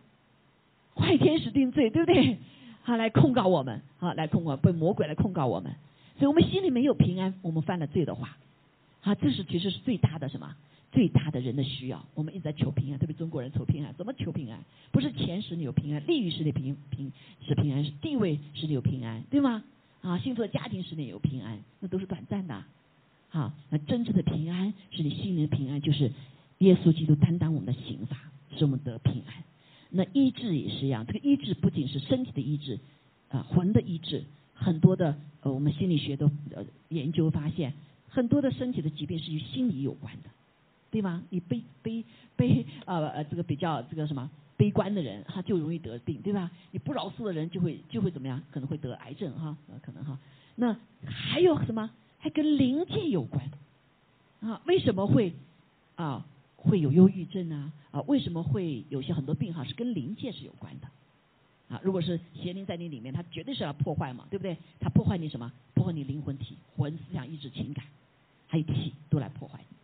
[0.94, 2.38] 坏天使定罪，对不对？
[2.86, 5.74] 他来控告我们，啊，来控告被魔鬼来控告我们，
[6.20, 7.34] 所以我们心里没有平安。
[7.42, 8.38] 我们犯了罪的话，
[9.02, 10.56] 啊，这是其实是最大的什么？
[10.92, 12.06] 最大的人的需要。
[12.16, 14.60] 我们一直在求平安，特别中国人求平安，怎么求平安？
[14.92, 17.12] 不是钱使你有平安，利益使你平平
[17.46, 19.64] 使平安，是地位使你有平安，对吗？
[20.02, 22.64] 啊，幸福的家庭使你有平安，那都是短暂的。
[23.30, 26.12] 好，那真正的平安是你心灵的平安，就是
[26.60, 28.18] 耶稣基督担当我们的刑罚，
[28.58, 29.44] 使我们得平安。
[29.92, 32.80] 那医治也是一样，这个医治不仅是身体的医治，
[33.30, 34.24] 啊，魂的医治。
[34.54, 37.74] 很多的呃，我们心理学的呃研究发现，
[38.10, 40.30] 很多的身体的疾病是与心理有关的，
[40.92, 41.24] 对吗？
[41.30, 42.04] 你悲悲
[42.36, 46.50] 悲呃呃，这个比较这个什么悲观的人，他就容易得病，对吧？
[46.72, 48.42] 你不饶恕的人就会就会怎么样？
[48.52, 50.18] 可能会得癌症哈，可能哈。
[50.56, 50.76] 那
[51.06, 51.90] 还有什么？
[52.18, 53.50] 还跟灵界有关
[54.42, 54.62] 啊？
[54.66, 55.34] 为什么会
[55.96, 56.26] 啊
[56.58, 57.72] 会有忧郁症啊？
[57.92, 60.88] 啊，为什么会有些很多病哈是跟灵界是有关的
[61.74, 61.80] 啊？
[61.82, 64.58] 如果是邪灵在你里面，它绝对是要破坏嘛，对不对？
[64.82, 65.50] 它破坏你什么？
[65.74, 67.86] 破坏你灵魂体、魂、思想、意志、情感，
[68.48, 69.78] 还有体都来破坏你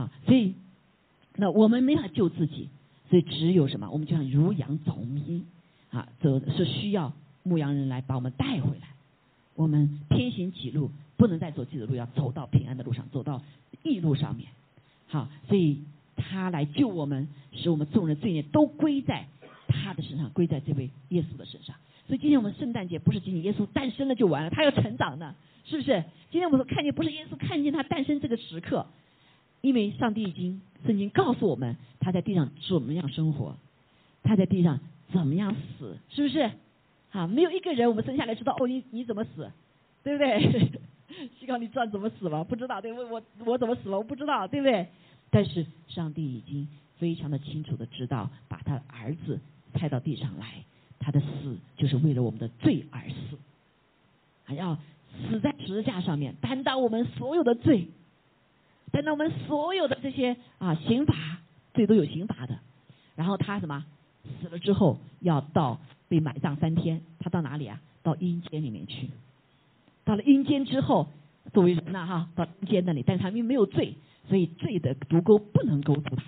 [0.00, 0.10] 啊！
[0.26, 0.54] 所以
[1.36, 2.68] 那我们没法救自己，
[3.08, 3.88] 所以只有什么？
[3.90, 5.44] 我们就像如羊走迷
[5.90, 8.88] 啊，走是需要牧羊人来把我们带回来。
[9.54, 10.90] 我们偏行己路。
[11.20, 13.42] 不能再走自己的路，要走到平安的路上，走到
[13.82, 14.48] 义路上面。
[15.06, 15.82] 好，所以
[16.16, 19.26] 他来救我们，使我们众人罪孽都归在
[19.68, 21.76] 他的身上，归在这位耶稣的身上。
[22.06, 25.34] 所以今天我们圣诞节不是仅仅耶稣诞生了就完了，他要成长的，
[25.66, 26.02] 是不是？
[26.30, 28.86] 今天我们说看见不是耶稣看见他诞生这个时刻，
[29.60, 33.56] 因为上帝已经圣经告诉我们他在地上怎么样生活，
[34.22, 34.80] 他在地上
[35.12, 36.50] 怎么样死，是不是？
[37.12, 39.50] 啊，没有一个人我们生下来知道哦，你你怎么死，
[40.04, 40.70] 对不对？
[41.38, 42.44] 希望你知道怎么死了？
[42.44, 43.98] 不知道，对，我我我怎么死了？
[43.98, 44.86] 我不知道，对不对？
[45.28, 46.68] 但是上帝已经
[46.98, 49.40] 非常的清楚的知道，把他的儿子
[49.72, 50.64] 派到地上来，
[51.00, 53.36] 他的死就是为了我们的罪而死，
[54.44, 54.78] 还要
[55.28, 57.88] 死在十字架上面，担当我们所有的罪，
[58.92, 61.14] 担当我们所有的这些啊刑罚，
[61.74, 62.58] 罪都有刑罚的。
[63.16, 63.84] 然后他什么
[64.40, 67.80] 死了之后要到被埋葬三天，他到哪里啊？
[68.02, 69.10] 到阴间里面去。
[70.04, 71.08] 到了阴间之后，
[71.52, 73.94] 作为人呐哈，到阴间那里，但是他因为没有罪，
[74.28, 76.22] 所以罪的毒钩不能勾住他，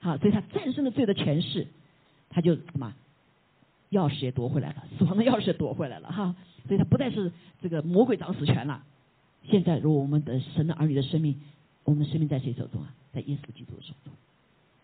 [0.00, 1.66] 好，所以他战胜了罪的权势，
[2.28, 2.94] 他就什么，
[3.90, 6.36] 钥匙也夺回来了，死亡的钥匙也夺回来了哈，
[6.68, 8.84] 所以他不再是这个魔鬼掌死权了。
[9.48, 11.40] 现在，如果我们的神的儿女的生命，
[11.86, 12.92] 我们的生命在谁手中啊？
[13.14, 14.12] 在耶稣基督的手中，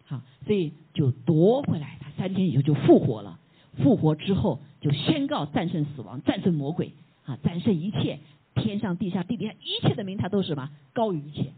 [0.06, 3.38] 好，所以就夺回来，他三天以后就复活了，
[3.76, 6.92] 复活之后就宣告战胜死亡，战胜魔鬼。
[7.24, 8.18] 啊，战胜一切，
[8.56, 10.70] 天上地下地底下一切的名，他都是什么？
[10.92, 11.52] 高于一切，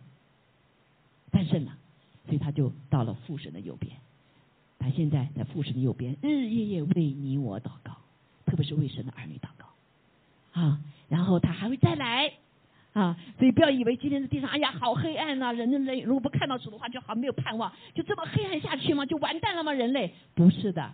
[1.32, 1.78] 战胜了，
[2.26, 3.96] 所以他就到了父神的右边。
[4.78, 7.96] 他现在在父神的右边，日日夜夜为你我祷告，
[8.44, 10.60] 特别是为神的儿女祷告。
[10.60, 12.30] 啊，然后他还会再来
[12.94, 15.52] 啊，所以不要以为今天的地上，哎呀，好黑暗呐！
[15.52, 19.04] 人类如果不看到主的话，就好没有盼望，就这么黑暗下去吗？
[19.04, 19.72] 就完蛋了吗？
[19.72, 20.92] 人类不是的。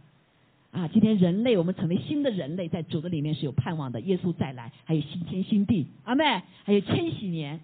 [0.73, 4.01] 啊，今天人类我们成为新的人类，在主的里面是有盼望的。
[4.01, 6.25] 耶稣再来，还有新天新地，阿妹，
[6.65, 7.61] 还有千禧年。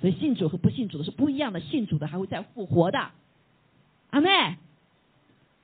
[0.00, 3.10] 所以信主和不信主的是不一样的，信主的还会再复活的，
[4.10, 4.28] 阿妹。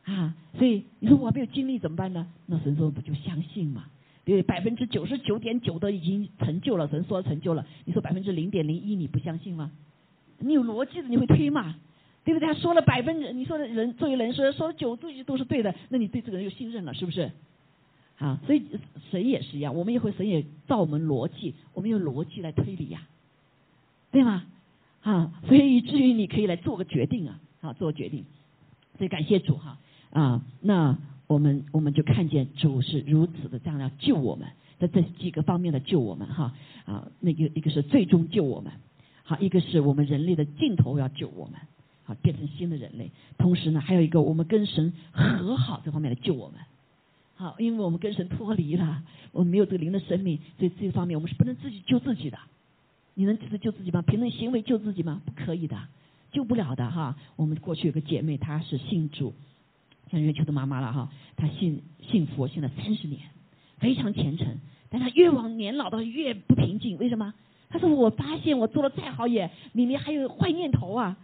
[0.04, 2.26] 啊，所以你说我没有经历怎么办呢？
[2.46, 3.84] 那神说不就相信嘛？
[4.24, 7.66] 对，百分之九十九点九都已经成就了，神说成就了。
[7.84, 9.70] 你说百分之零点零一你不相信吗？
[10.38, 11.76] 你有逻辑的你会推吗？
[12.24, 12.48] 对不对？
[12.48, 17.30] 他说了百分之，你说的人作为人说说九句都是对的，那你对这个人就信任了，是不是？
[18.16, 18.62] 啊，所以
[19.10, 23.02] 神也是一样，我们也会神也造我们逻辑，我们用逻辑来推理呀，
[24.10, 24.44] 对吗？
[25.02, 28.24] 啊，所以以至于你可以来做个决定啊，啊，做个决定。
[28.96, 29.76] 所以感谢主哈
[30.10, 38.72] 啊，那我们我们就看见主是如此的这样要救我们，在这几个方面的救我们哈啊，那个一个是最终救我们，
[39.22, 41.54] 好，一个是我们人类的尽头要救我们。
[42.06, 43.10] 好，变成新的人类。
[43.38, 46.60] 同时呢，还有一个，我们跟神和好这方面来救我们。
[47.34, 52.38] 好，因为我们跟神脱离了，我们没有这个灵的生命，所以这方面我们是不能自己救自己的。
[53.14, 54.02] 你能自己救自己吗？
[54.02, 55.22] 凭着行为救自己吗？
[55.24, 55.78] 不可以的，
[56.30, 57.16] 救不了的哈。
[57.36, 59.32] 我们过去有个姐妹，她是信主，
[60.14, 63.20] 像月秋的妈妈了哈，她信信佛信了三十年，
[63.78, 66.96] 非常虔诚，但她越往年老，的越不平静。
[66.98, 67.34] 为什么？
[67.68, 71.16] 她说我发现我做的再好也里面还有坏念头啊，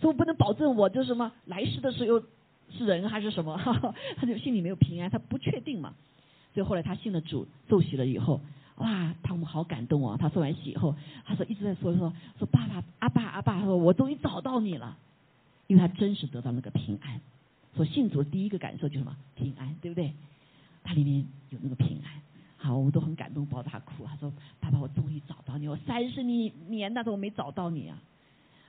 [0.00, 2.22] 所以我不能保证我就什么来世的时候
[2.70, 3.60] 是人还是什么，
[4.16, 5.94] 她就心里没有平安，她不确定嘛。
[6.54, 8.40] 所以后来她信了主，受洗了以后。
[8.76, 10.16] 哇，他们好感动哦！
[10.20, 14.96] 他说完洗以后，他说一直在说说说爸爸阿爸阿爸，说我终于找到你了，
[15.66, 17.20] 因为他真实得到那个平安。
[17.78, 19.16] 说信主的第一个感受就是什么？
[19.36, 20.12] 平安，对不对？
[20.82, 22.12] 他里面有那个平安。
[22.56, 24.04] 好，我们都很感动，抱着他哭。
[24.04, 28.02] 他说爸爸，我终于找到你，我三十年年那时候没找到你啊！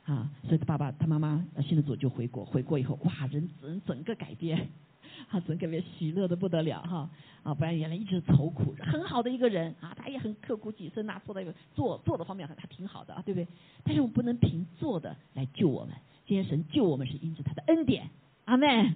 [0.06, 4.70] 啊，所以他爸爸他妈妈信了主就回国，回国以后哇，人人整个改变。
[5.30, 7.10] 啊，整个人喜乐的不得了哈
[7.42, 7.54] 啊！
[7.54, 11.44] 不然原来一直愁苦，很好的一个人啊，他也很刻苦己身呐，做的
[11.74, 13.48] 做做的方面还挺好的啊，对不对？
[13.84, 15.96] 但是我们不能凭做的来救我们。
[16.28, 18.08] 今天神救我们是因着他的恩典，
[18.50, 18.96] 阿门。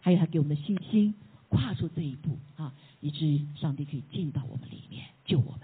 [0.00, 1.14] 还有他给我们的信心，
[1.48, 5.60] 跨出这一步啊，以至于上帝可以进到我们里面救我们。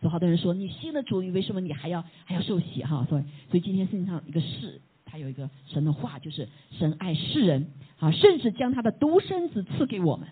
[0.00, 3.06] 有好多人说，你信了主，你为什么你还要还要受洗哈？
[3.08, 4.80] 所以所以今天圣经上一个事。
[5.06, 7.68] 他有一个神的话，就是神爱世人
[8.00, 10.28] 啊，甚至将他的独生子赐给我们。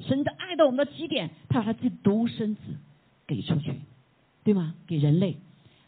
[0.00, 2.60] 神的爱到我们的极点，他把他自己独生子
[3.28, 3.72] 给出去，
[4.42, 4.74] 对吗？
[4.88, 5.36] 给人类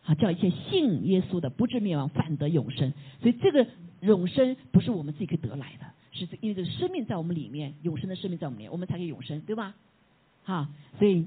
[0.05, 2.93] 啊，叫一切信耶稣的不至灭亡，反得永生。
[3.21, 3.67] 所以这个
[4.01, 9.75] 永生不是我们自己可以得来的，是因为这个生命在我们里面，永生的生命在我们里面，我们才可以永生，对吧？
[10.45, 11.27] 哈，所以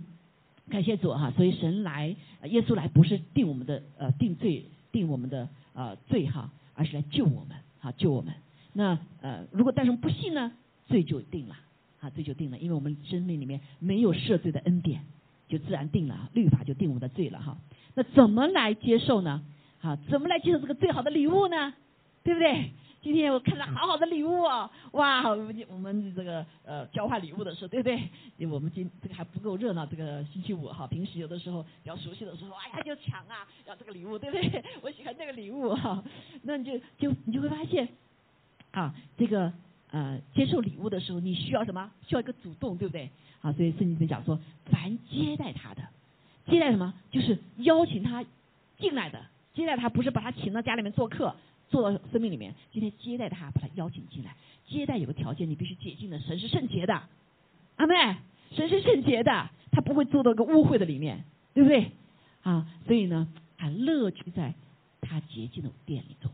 [0.69, 6.49] 感谢主哈，所以神来，耶稣来不是定我们的呃定罪，定我们的呃罪哈。
[6.75, 8.33] 而是来救我们，啊，救我们。
[8.71, 10.53] 那呃，如果但是不信呢，
[10.87, 11.57] 罪就定了，
[11.99, 15.01] 啊，罪就定了，因为我们生命里面没有赦罪的恩典，
[15.49, 17.57] 就自然定了，律法就定我们的罪了，哈。
[17.95, 19.43] 那怎么来接受呢？
[19.81, 21.73] 啊，怎么来接受这个最好的礼物呢？
[22.23, 22.71] 对不对？
[23.01, 25.23] 今天我看到好好的礼物哦，哇！
[25.29, 27.95] 我们这个呃交换礼物的时候，对不对？
[28.37, 34.63] 因为我们今这个还不够热闹，这个星期五哈，平时有的时候比较熟悉的时候，哎呀就抢啊，要这个礼物，对不对？
[34.83, 36.03] 我喜欢这个礼物哈，
[36.41, 37.87] 那你就就你就会发现
[38.71, 39.53] 啊，这个
[39.91, 41.89] 呃接受礼物的时候，你需要什么？
[42.05, 43.09] 需要一个主动，对不对？
[43.41, 45.81] 啊，所以圣经里讲说，凡接待他的，
[46.51, 46.93] 接待什么？
[47.11, 48.25] 就是邀请他
[48.77, 51.33] 进来的，接待他不是把他请到家里面做客。
[51.69, 54.35] 做到生命里面，今天接待他，把他邀请进来。
[54.67, 57.01] 接待有个条件，你必须洁净的，神是圣洁的，
[57.77, 58.17] 阿妹，
[58.51, 61.91] 神是圣洁的，他不会做到个污秽的里面，对不对？
[62.43, 63.27] 啊，所以呢，
[63.57, 64.53] 他乐居在
[65.01, 66.29] 他洁净的殿里头。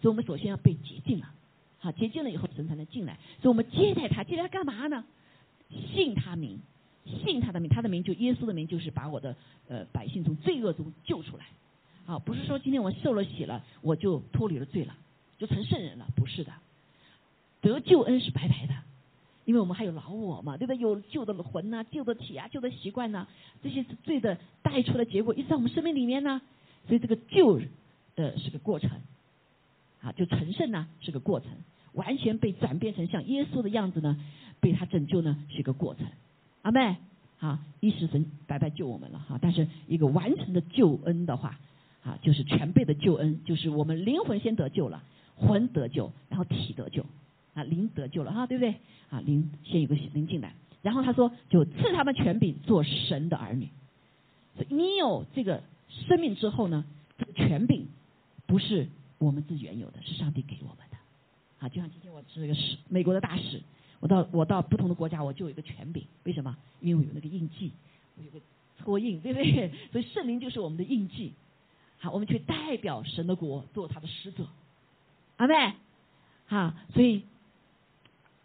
[0.00, 1.30] 所以我们首先要被洁净了，
[1.78, 3.18] 好，洁净了以后，神才能进来。
[3.40, 5.04] 所以我们接待他，接待他干嘛呢？
[5.94, 6.60] 信他名，
[7.04, 9.34] 信他的名，他的名就耶稣的名，就是把我的
[9.68, 11.46] 呃百姓从罪恶中救出来。
[12.06, 14.94] 啊，不是说今天我受了洗了，我就脱离了罪了，
[15.38, 16.52] 就成圣人了，不是的。
[17.62, 18.74] 得救恩是白白的，
[19.46, 20.76] 因为我们还有老我嘛，对不对？
[20.76, 23.26] 有旧的魂呐，旧的体啊，旧的习惯呐，
[23.62, 26.42] 这些罪的带出的结果，一直在我们生命里面呢。
[26.86, 27.58] 所以这个救
[28.16, 28.90] 的是个过程，
[30.02, 31.48] 啊，就成圣呢是个过程，
[31.94, 34.22] 完全被转变成像耶稣的样子呢，
[34.60, 36.06] 被他拯救呢是个过程。
[36.60, 36.96] 阿妹，
[37.40, 41.58] 啊，一时神白白救我们了哈，但是一个完成的救恩的话。
[42.04, 45.02] 啊，就是全备的救恩，就是我们灵魂先得救了，
[45.36, 47.04] 魂得救，然后体得救，
[47.54, 48.74] 啊，灵得救了哈，对不对？
[49.08, 53.68] 啊，灵先有个灵进来，然后他说就赐他们权柄做神的儿女。
[54.54, 56.84] 所以你有这个生命之后呢，
[57.16, 57.86] 这个权柄
[58.46, 58.86] 不是
[59.16, 60.98] 我们自己原有的，是上帝给我们的。
[61.60, 63.62] 啊，就像今天我是一个使美国的大使，
[64.00, 66.54] 我到我到不同的国家，我就有一个权柄，为什么？
[66.80, 67.72] 因为我有那个印记，
[68.18, 68.38] 我有个
[68.78, 69.70] 戳印，对不对？
[69.90, 71.32] 所以圣灵就是我们的印记。
[71.98, 74.46] 好，我们去代表神的国做他的使者，
[75.36, 75.74] 阿妹，
[76.46, 77.22] 好，所以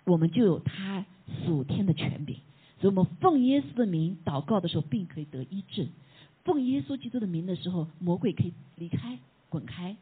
[0.05, 1.05] 我们就有他
[1.45, 2.38] 属天的权柄，
[2.79, 5.88] 所以我们奉耶稣的名祷告的时候，并可以得医治；
[6.45, 9.95] 奉耶稣基督的名的时候，魔鬼可以离开、滚开，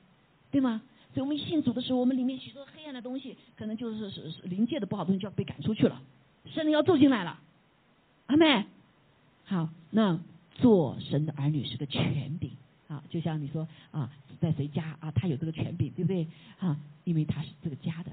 [0.52, 0.82] 对吗？
[1.14, 6.00] 所以我们信主的时候，我们里面许多黑暗的东西，可能就是是是灵界的不好东西，就要被赶出去了，
[6.46, 7.40] 神灵要住进来了，
[8.28, 8.68] 阿妹，
[9.46, 10.20] 好，那
[10.56, 12.52] 做神的儿女是个权柄。
[12.98, 14.10] 啊，就像你说啊，
[14.42, 16.28] 在谁家啊，他有这个权柄，对不对？
[16.60, 18.12] 啊，因为他是这个家的，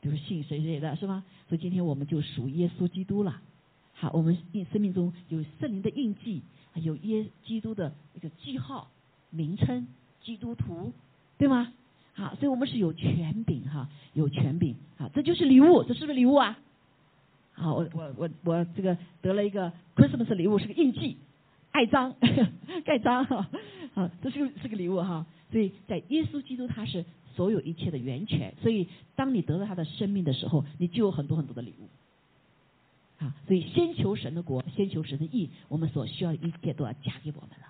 [0.00, 1.24] 比如信谁谁的是吗？
[1.48, 3.40] 所以今天我们就属耶稣基督了。
[3.94, 6.42] 好，我们印生命中有圣灵的印记，
[6.74, 8.90] 有耶基督的一个记号
[9.30, 9.86] 名称，
[10.22, 10.92] 基督徒，
[11.38, 11.72] 对吗？
[12.12, 16.58] 好，所以我们是有权柄哈，有权柄啊，这就是礼物，这是不是礼物啊？
[17.52, 21.16] 好，我我我我这个得了一个 Christmas 礼物，是个印记，
[21.76, 22.14] 盖章，
[22.86, 23.50] 盖章哈。
[23.94, 25.26] 啊，这是个是个礼物哈。
[25.52, 27.04] 所以在耶稣基督他是
[27.34, 33.22] 所有一切的源泉，所以当你得到他的生命的时候，你就有很多很多的礼物。
[33.22, 37.66] 啊，所以先求神的国，先求神的义，我们所需要的一切都要加给我们了。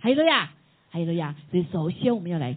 [0.00, 0.52] 还有了呀，
[0.90, 1.36] 还有了呀。
[1.52, 2.56] 所以首先我们要来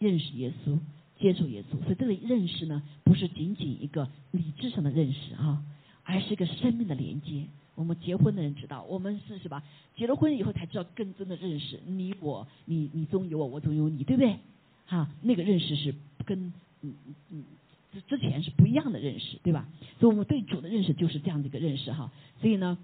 [0.00, 0.76] 认识耶稣，
[1.20, 1.80] 接受耶稣。
[1.84, 5.62] 所以这个认识呢，不是仅仅一个理智上的认识啊，
[6.02, 7.44] 而是一个生命的连接。
[7.74, 9.62] 我们结婚的人知道，我们是什么？
[9.96, 14.36] 结了婚以后才知道更真的认识你我，你你中有我，我中有你，对不对？
[14.86, 15.94] 哈，那个认识是
[16.24, 16.52] 跟
[16.82, 16.94] 嗯
[17.30, 17.44] 嗯
[17.92, 19.66] 之之前是不一样的认识，对吧？
[19.98, 22.10] 所以我们对主的认识就是这样的一个认识哈。
[22.40, 22.76] 所以呢，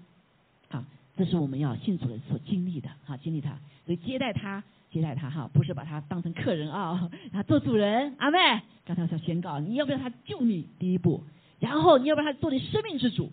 [0.69, 0.85] 啊，
[1.17, 8.37] 这是我们要信主的所经历的哈，经历他，所以接待他，接待他哈，不是把他当成客人啊， 啊，做主人，阿妹，
[8.85, 11.23] 刚才我想宣告，你要不要他救你第一步，
[11.59, 13.31] 然后你要不要他做你生命之主。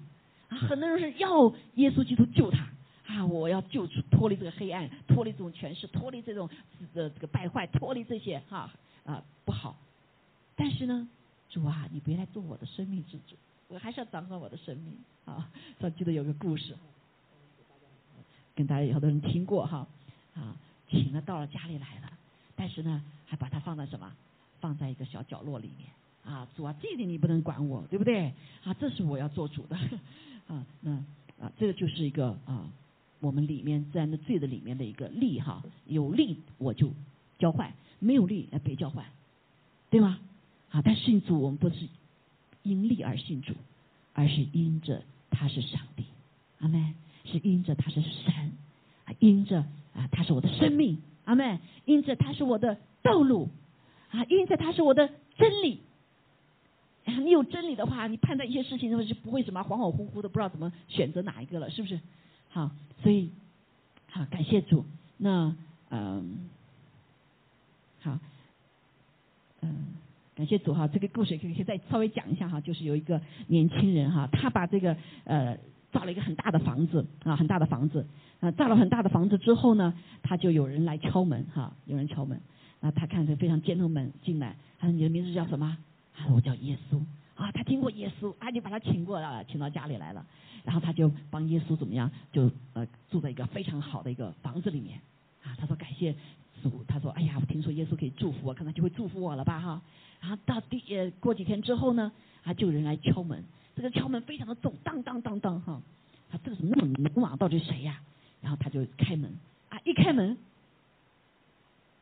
[0.49, 2.67] 啊，很多人是要耶稣基督救他
[3.07, 3.25] 啊！
[3.27, 6.49] 我要救出脱离这个黑暗，脱离这种权势，脱离这种
[6.95, 8.71] 的这个败坏，脱离这些哈
[9.05, 9.77] 啊不好。
[10.57, 11.09] 但是呢，
[11.49, 13.37] 主啊，你别来做我的生命之主，
[13.69, 15.51] 我还是要掌管我的生命啊！
[15.81, 16.75] 我记得有个故事，
[18.55, 19.87] 跟大家有好多人听过哈
[20.35, 20.57] 啊，
[20.89, 22.11] 请了到了家里来了，
[22.57, 24.13] 但是呢，还把它放在什么？
[24.61, 25.89] 放在一个小角落里面
[26.29, 26.47] 啊！
[26.55, 28.35] 主啊，这一点你不能管我，对不对？
[28.63, 29.77] 啊，这是我要做主的。
[30.47, 30.93] 啊，那
[31.41, 32.69] 啊，这个就是一个啊，
[33.21, 36.91] 我们里面自然的罪的里面的一个利哈，有利我就
[37.39, 39.07] 交换，没有力别交换，
[39.89, 40.19] 对吗？
[40.71, 41.89] 啊，但信主我们不是
[42.63, 43.55] 因利而信主，
[44.13, 46.05] 而是因着他是上帝，
[46.61, 48.53] 阿门，是因着他是神，
[49.07, 49.61] 啊，因着
[49.95, 53.49] 啊他是我的生命，阿门，因着他是我的道路，
[54.11, 55.81] 啊，因着他是我的真理。
[57.25, 61.99] 你有真理的话，你判断一些事情，的话，就不会什么恍恍惚惚的，不知道怎么选择哪一个了，是不是？
[62.51, 62.71] 好，
[63.03, 63.31] 所以
[64.11, 64.85] 好，感谢主。
[65.17, 65.55] 那
[65.91, 66.49] 嗯，
[68.01, 68.19] 好，
[69.63, 69.87] 嗯，
[70.35, 70.87] 感谢主哈。
[70.87, 75.59] 这个故事可以再稍微讲一下哈，就是有一个年轻人哈，他把这个呃
[75.91, 78.07] 造了一个很大的房子啊，很大的房子
[78.41, 82.41] 啊，造了很大的房子之后呢，他就有人来敲门哈，有人敲门
[82.81, 85.77] 啊，他看着非常 gentleman 进来，他说你的名字叫什么？
[86.31, 86.99] 我叫耶稣
[87.37, 90.27] 啊，他听过耶稣啊，就把他请过来，请到家里来了。
[90.65, 92.11] 然后他就帮耶稣怎么样？
[92.33, 95.01] 就呃住在一个非常好的一个房子里面
[95.43, 95.57] 啊。
[95.59, 96.15] 他说感谢
[96.63, 99.81] 主，他说哎呀，我听说耶稣可以祝福我，可能就会祝福我了吧哈。
[100.21, 102.11] 然后到第呃过几天之后呢，
[102.43, 103.45] 啊就有人来敲门，
[103.77, 105.81] 这个敲门非常的重，当当当当哈。
[106.31, 108.01] 他这个是那么鲁莽，到底谁呀？
[108.43, 109.33] 然后他就开门
[109.71, 110.37] 啊，一开门，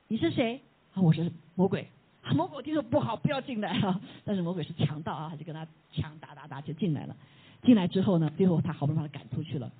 [0.08, 0.60] 你是谁？
[0.94, 1.88] 啊，我是魔鬼。
[2.34, 4.00] 魔鬼听说不好，不要进来啊！
[4.24, 7.16] 但是魔鬼是强盗啊，他就跟他枪打打打就进来了。
[7.62, 9.72] 进来之后呢，最后他好不容易把他赶出去了。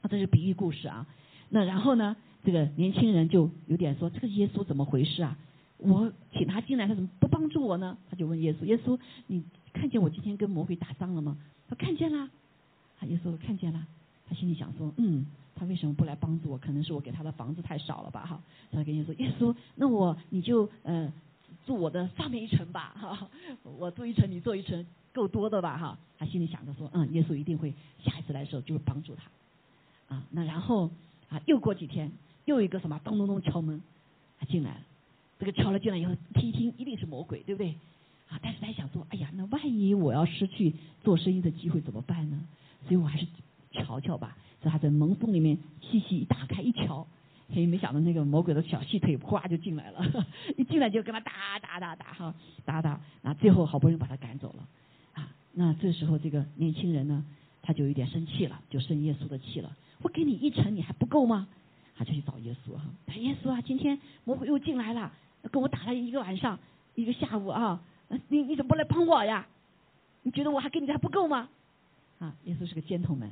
[0.00, 1.06] 啊，这是比喻故事啊。
[1.50, 5.36] 那然后呢，这个年轻人就有点说：“这个耶稣怎么回事啊？
[5.76, 11.36] 我请他进来，他怎么不帮助我呢？”他就问耶稣：“耶稣，你看见我今天跟魔鬼打仗了吗？”
[11.68, 12.18] 他看见了。
[12.98, 13.86] 啊，耶稣看见了。
[14.26, 16.58] 他心里想说：“嗯，他为什么不来帮助我？
[16.58, 21.12] 可能是我给他的房子太少了吧？”哈，他跟耶稣：“耶稣，那我你就呃。”
[21.66, 23.28] 住我的上面一层吧，哈，
[23.62, 25.98] 我住一层，你住一层，够多的吧，哈。
[26.16, 27.72] 他心里想着说，嗯，耶稣一定会
[28.04, 30.90] 下一次来的时候就会帮助他，啊，那然后
[31.28, 32.12] 啊，又过几天，
[32.44, 33.82] 又一个什么咚咚咚敲门，
[34.38, 34.80] 他进来了，
[35.40, 37.74] 这个敲了进来以后，听一听，一定是魔鬼，对不对？
[38.28, 42.40] 啊，但是他想说，哎呀，那万一我要失去做生意的机会怎么办呢？
[42.84, 43.26] 所以我还是
[43.72, 44.36] 瞧瞧吧。
[44.62, 47.06] 所以他在门缝里面细细一打开一瞧。
[47.54, 50.26] 嘿，没想到那个魔鬼的小细腿哗就进来了，
[50.58, 52.34] 一进来就跟他打打打打哈，
[52.64, 54.68] 打打，那最后好不容易把他赶走了，
[55.12, 57.24] 啊，那这时候这个年轻人呢，
[57.62, 59.70] 他就有点生气了，就生耶稣的气了。
[60.02, 61.46] 我给你一成，你还不够吗？
[61.96, 62.82] 他就去找耶稣哈，
[63.14, 65.12] 耶稣啊，今天魔鬼又进来了，
[65.52, 66.58] 跟我打了一个晚上，
[66.96, 67.80] 一个下午啊，
[68.28, 69.46] 你你怎么不来帮我呀？
[70.24, 71.48] 你觉得我还给你还不够吗？
[72.18, 73.30] 啊，耶稣是个尖头门，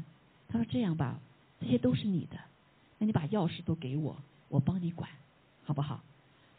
[0.49, 1.18] 他说这样吧，
[1.61, 2.37] 这些都是你的。
[3.03, 4.16] 那你把钥匙都给我，
[4.48, 5.11] 我帮你管，
[5.64, 6.00] 好不好？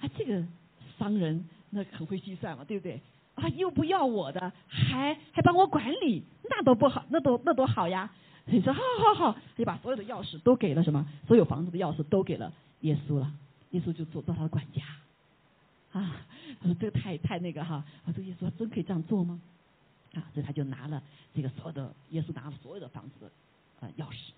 [0.01, 0.43] 啊，这个
[0.99, 2.99] 商人那很会计算嘛，对不对？
[3.35, 8.11] 啊，又不要我的，还还帮我管理，那多不好，那多那多好呀！
[8.43, 11.07] 你说好好好，就把所有的钥匙都给了什么？
[11.25, 13.31] 所有房子的钥匙都给了耶稣了，
[13.69, 14.83] 耶稣就做做他的管家。
[15.97, 16.25] 啊，
[16.59, 19.39] 他说这个太太那个哈，啊，这耶稣真可以这样做吗？
[20.13, 21.01] 啊，所以他就拿了
[21.33, 23.31] 这个所有的耶稣拿了所有的房子的
[23.79, 24.31] 呃钥匙。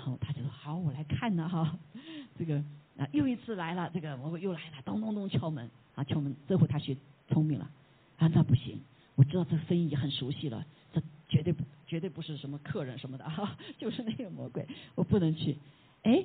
[0.00, 1.78] 然后他就说：“好，我来看呢哈，
[2.38, 2.56] 这个
[2.96, 6.34] 啊又一次来了，这个魔鬼又来了，咚咚咚敲门啊敲门。
[6.48, 6.96] 这回他学
[7.28, 7.70] 聪明了，
[8.16, 8.80] 啊那不行，
[9.14, 11.54] 我知道这个声音也很熟悉了，这绝对
[11.86, 15.58] 绝对不是什么客人什么的 哈，就是那个魔鬼，我不能去。
[16.02, 16.24] 哎，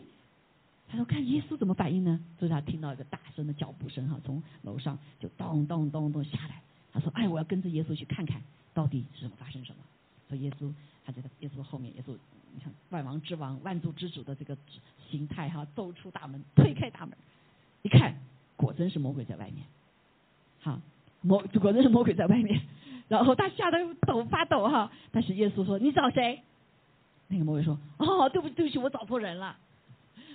[0.88, 2.18] 他说看耶稣怎么反应呢？
[2.40, 6.62] 所以他听到一个大声的脚步声哈，从楼上就咚咚咚咚下来。
[6.94, 8.42] 他说哎，我要跟着耶稣去看看
[8.74, 9.82] 到底是发生什么。
[10.30, 10.74] 说耶稣
[11.06, 12.16] 他就在耶稣后面，耶稣
[12.56, 14.58] 你看万王之王、万族之主的这个
[15.12, 17.18] 形态哈，走出大门，推开大门，
[17.82, 18.16] 一看
[18.56, 19.66] 果真是魔鬼在外面。
[20.62, 20.80] 好，
[21.22, 22.62] 魔果真是魔鬼在外面，
[23.10, 23.78] 然后他吓得
[24.08, 24.92] 抖发抖哈。
[25.12, 26.42] 但是耶稣说你找谁？
[27.28, 29.58] 那个魔鬼说哦，对不起对不起，我找错人了。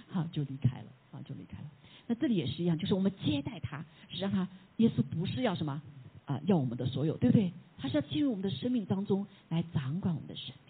[0.09, 1.65] 好，就离开了啊，就离开了。
[2.07, 4.47] 那这里也是一样，就是我们接待他，是让他
[4.77, 5.81] 耶稣不是要什么
[6.27, 7.53] 啊，要我们的所有，对不对？
[7.79, 10.70] 他是要进入我们的生命当中来掌管我们的生命，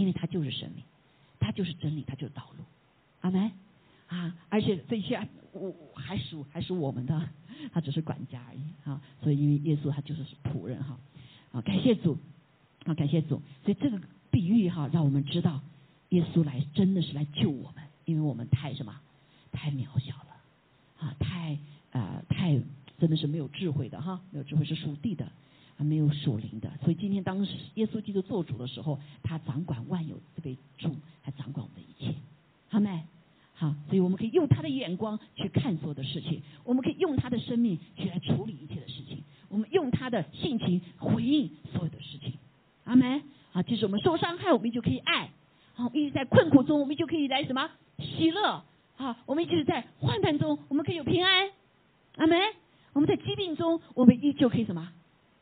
[0.00, 0.82] 因为他就是生命，
[1.38, 2.64] 他就是真理，他就是道路。
[3.20, 3.52] 阿门
[4.08, 4.34] 啊！
[4.48, 7.28] 而且这些我还属还属我们的，
[7.70, 9.02] 他只是管家而已啊。
[9.22, 10.98] 所以因为耶稣他就是仆人哈
[11.52, 12.16] 啊，感谢主
[12.86, 13.42] 啊，感谢主。
[13.62, 15.60] 所以这个比喻哈，让我们知道
[16.08, 17.84] 耶稣来真的是来救我们。
[18.06, 18.98] 因为我们太什么，
[19.52, 20.36] 太渺小了
[20.98, 21.58] 啊，太
[21.92, 22.58] 啊太
[22.98, 25.30] 真的是没有智慧的哈，没有智慧是属地的，
[25.84, 26.70] 没有属灵的。
[26.82, 32.14] 所以今天当时耶稣基督做主的时候，他掌管万有，这位主还掌管我们的一切，
[32.68, 33.02] 好没？
[33.54, 42.34] 好，所以我们可以用他的眼光去看所有的事情，我们可以用他的生命去来处理一切的事情，我们用他的性情回应所有的事情，
[42.84, 43.22] 阿门。
[43.52, 45.28] 啊，就是我们受伤害，我们就可以爱；
[45.74, 47.68] 好，一直在困苦中，我们就可以来什么？
[47.98, 48.62] 喜乐
[48.96, 49.18] 啊！
[49.26, 51.50] 我们一直在患难中，我们可以有平安。
[52.16, 52.38] 阿门。
[52.92, 54.88] 我们在疾病中，我们依旧可以什么？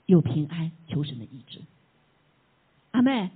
[0.08, 1.60] 有平安，求神的意志。
[2.90, 3.30] 阿妹。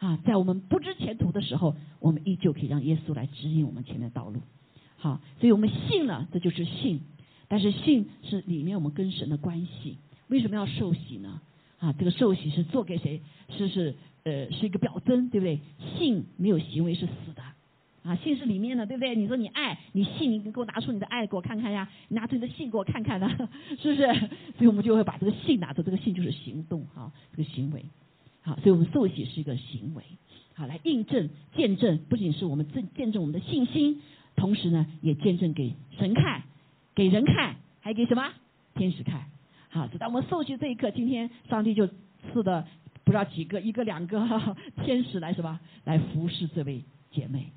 [0.00, 4.38] 啊，在我们不知前途的时候，我们依旧可以让耶稣来指引我们前面的道路。
[4.98, 7.00] 好，所以我们信了，这就是信。
[7.48, 9.96] 但是信是里面我们跟神的关系。
[10.28, 11.40] 为什么要受洗呢？
[11.78, 13.22] 啊，这个受洗是做给谁？
[13.48, 13.94] 是是
[14.24, 15.60] 呃，是一个表征，对不对？
[15.96, 17.42] 信没有行为是死的。
[18.04, 19.14] 啊，信是里面的，对不对？
[19.16, 23.26] 你说你爱，你信，你给我拿出你的爱给我看看呀，你拿出你的信给我看看呢，
[23.80, 24.06] 是不是？
[24.58, 27.82] 所以我们就会把这个信拿出，这个信就是行动，哈，这个行为，
[28.42, 30.04] 好，所以我们受洗是一个行为，
[30.52, 34.02] 好，来印证、见证，不仅是我们证见证我们的信心，
[34.36, 36.42] 同时呢，也见证给神看，
[36.94, 38.30] 给人看，还给什么
[38.74, 39.24] 天使看？
[39.70, 42.66] 好，直到我们受洗这一刻，今天上帝就赐的
[43.02, 44.28] 不知道几个，一个两个
[44.84, 47.50] 天使来什么，来服侍这位姐妹。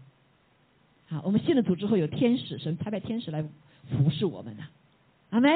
[1.10, 4.64] 好，我们信了主之后，有天使神差派天使来服侍我们呢，
[5.30, 5.50] 阿妹？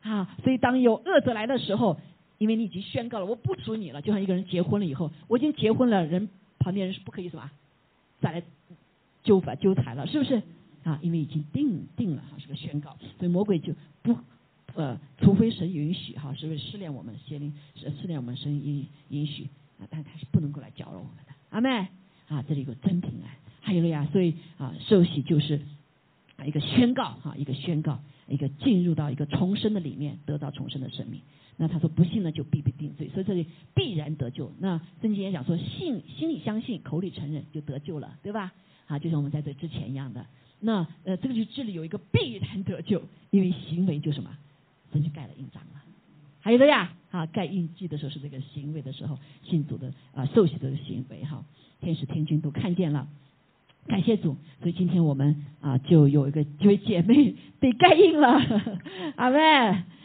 [0.00, 1.98] 好，所以当有恶者来的时候，
[2.36, 6.28] 因为你已经宣告了我不属你了，就像一个人结婚了以后，我已经结婚了，人
[6.58, 7.50] 旁边人是不可以什么
[8.20, 8.42] 再来
[9.22, 10.42] 纠反纠缠了，是不是？
[10.82, 13.72] 啊，因为已经定定了哈，是个宣告，所以魔鬼就
[14.02, 14.14] 不
[14.74, 19.48] 呃，除非神允许哈，是为试炼我们，邪灵是试炼我们，神允允许
[19.80, 21.88] 啊，但他是不能够来搅扰我们的，阿妹
[22.28, 23.43] 啊，这里有真平安。
[23.64, 25.62] 还有了呀，所以啊，受洗就是
[26.36, 27.98] 啊一个宣告哈，一个宣告，
[28.28, 31.22] 一个进入到一个重生的里面，得到重生的生命。
[31.56, 34.52] 那他说不信呢，就必被定罪，所以这里必然得救。
[34.58, 38.52] 那圣经也讲说，信心里相信，口里承认就得救了，对吧？
[38.86, 40.26] 啊，就像我们在这之前一样的。
[40.60, 44.36] 那呃，这个就这里有一个必然得救，因为行为就什么，
[44.92, 45.82] 真就盖了印章了。
[46.40, 51.42] 还有的呀，啊，盖印记的时候是这个行为的时候，信主的啊受洗的行为哈，
[51.80, 53.08] 天使天君都看见了。
[53.86, 58.40] 感谢主，所以今天我们啊就有一个这位姐妹被盖印了，
[59.16, 59.38] 阿妹，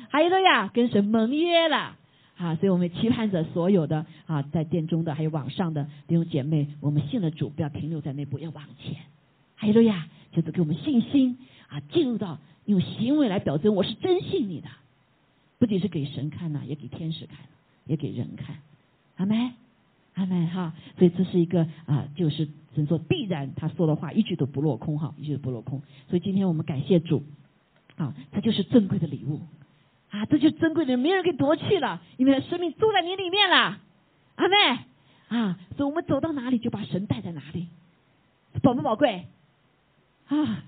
[0.10, 1.96] 哈利路亚跟神盟约了，
[2.38, 8.96] 啊，所以我们期盼着所有的啊在殿中的还有网上的弟兄姐妹，我们信了主，不要停留在那步，要往前，
[9.56, 11.38] 哈利路亚就是给我们信心
[11.70, 14.68] 啊，进入到用行为来表征我是真信你的，
[15.58, 17.38] 不仅是给神看呐，也给天使看，
[17.86, 18.58] 也给人看，
[19.16, 19.52] 阿妹。
[20.20, 25.82] 阿妹哈，所以这是一个啊，就是神说必然他说的话一句都不落空哈，一句都不落空。
[26.10, 27.24] 所以今天我们感谢主
[27.96, 29.40] 啊，这就是珍贵的礼物
[30.10, 33.80] 啊，这就珍贵的，没人给夺去了，因为生命住在你里面了。
[34.36, 34.56] 阿妹
[35.30, 37.68] 啊，所以我们走到哪里就把神带在哪里，
[38.62, 39.26] 宝不宝贵？
[40.30, 40.64] 啊，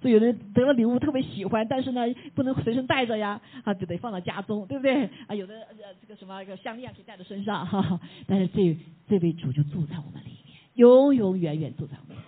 [0.00, 2.00] 所以有人得了礼物特别喜欢，但是呢，
[2.34, 5.04] 不能随身带着呀，啊，就得放到家中，对不对？
[5.26, 8.00] 啊，有的呃，这个什么一个项链可以带在身上，哈哈。
[8.26, 8.76] 但是这
[9.08, 12.22] 这位主就住在我们里面，永永远远住在我们里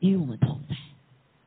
[0.00, 0.74] 面，与我们同在，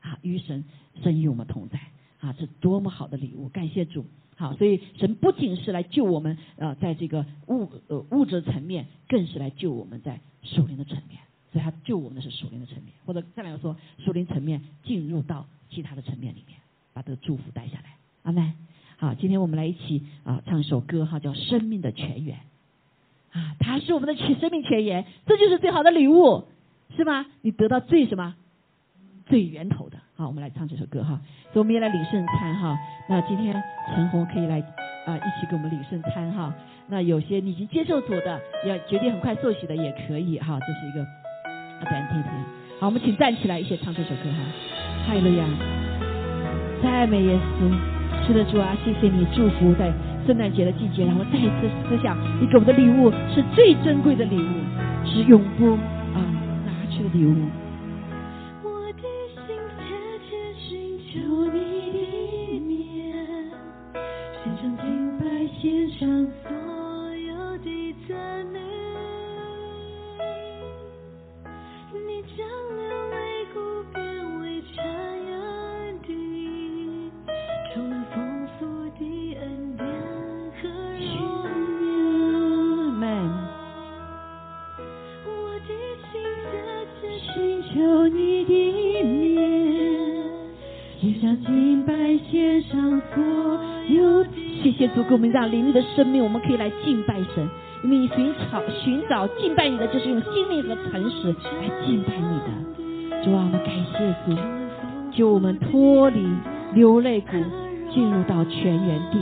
[0.08, 0.64] 啊，与神
[1.02, 1.78] 神与我们同在，
[2.20, 3.50] 啊，这多么好的礼物！
[3.50, 11.20] 感谢主，好，所以神不仅是来救我们，呃，在这个物呃物质层面，更是来救我们在属灵的层面。
[11.52, 16.58] 所以他救我们的是属灵的层面，或者再来说，属灵层面进入到其他的层面里面，
[16.92, 17.96] 把这个祝福带下来。
[18.22, 18.54] 阿门。
[18.96, 22.38] 好，今天我们来一起啊唱一首歌哈，叫《生命的泉源》
[23.38, 26.44] 啊，它是我们的全生命泉源，这就是最好的礼物，
[26.96, 27.26] 是吗？
[27.40, 28.34] 你得到最什么？
[29.26, 29.96] 最源头的。
[30.16, 31.20] 好，我们来唱这首歌哈。
[31.52, 32.78] 所以我们也来领圣餐哈。
[33.08, 33.62] 那今天
[33.94, 34.60] 陈红可以来
[35.06, 36.54] 啊，一起给我们领圣餐哈。
[36.88, 40.60] 那有些你已经接受主的，要决定很快受洗的也可以哈。
[40.60, 41.06] 这是一个，
[42.78, 44.38] 好，我们请站起来，一起唱这首歌哈。
[45.06, 45.44] 哈利路亚，
[46.82, 49.92] 赞美耶稣，是的主啊，谢谢你祝福在
[50.26, 55.72] 圣诞节的季节，然后再一次思想，你给我们的礼物是最珍贵的礼物，是永不
[56.14, 56.20] 啊
[56.64, 57.34] 拿去的礼物。
[95.30, 97.48] 们这样灵力的生命，我们可以来敬拜神，
[97.84, 102.50] 因为你寻找寻找敬拜你的，就是用心灵和诚实来敬拜你的。
[103.22, 104.36] 主啊，我们感谢主，
[105.12, 106.26] 救我们脱离
[106.74, 107.36] 流泪谷，
[107.94, 109.18] 进入到泉源地，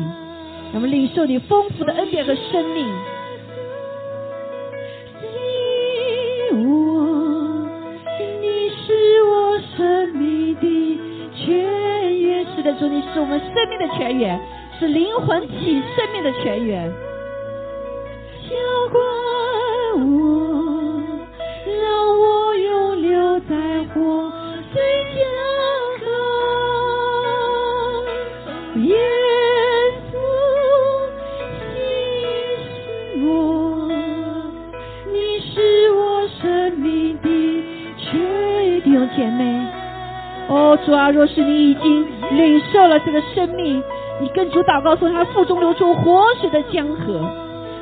[0.73, 2.87] 让我们领受你丰富的恩典和生命。
[6.55, 7.69] 我，
[8.41, 10.99] 你是我生命的
[11.35, 12.47] 泉源。
[12.57, 14.41] 是的，主，你是我们生命的泉源，
[14.79, 16.89] 是灵魂体生命的泉源。
[18.49, 18.55] 浇
[18.93, 19.03] 灌
[20.07, 21.03] 我，
[21.67, 21.83] 让
[22.21, 23.57] 我永留在
[23.93, 24.33] 活
[24.73, 24.81] 水
[25.17, 25.21] 江
[25.99, 26.07] 河。
[28.83, 28.95] 耶
[30.13, 30.17] 稣，
[31.65, 31.75] 吸
[32.23, 33.29] 引我，
[35.07, 36.01] 你是我
[36.41, 37.27] 生命的
[37.99, 38.07] 泉
[38.85, 39.43] 弟兄姐妹，
[40.49, 43.83] 哦，主啊，若是你已经领受了这个生命，
[44.21, 47.21] 你跟主祷告说，他腹中流出活水的江河。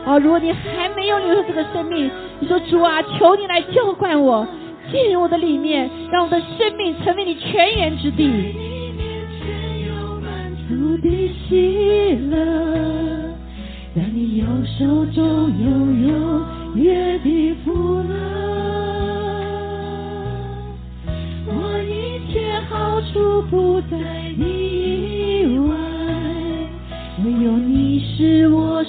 [0.04, 4.46] 啊，如果你还没有领受这个生命，你说主啊，求你来浇灌我，
[4.92, 8.54] 进入我的里面，让我的生命成为你泉源之地。
[10.68, 11.08] 足的
[11.48, 12.36] 喜乐，
[13.94, 14.44] 在你右
[14.78, 15.24] 手中
[15.58, 16.14] 拥有
[16.82, 17.72] 月的福
[18.02, 18.14] 乐。
[21.46, 23.96] 我一切好处不在
[28.16, 28.82] 是我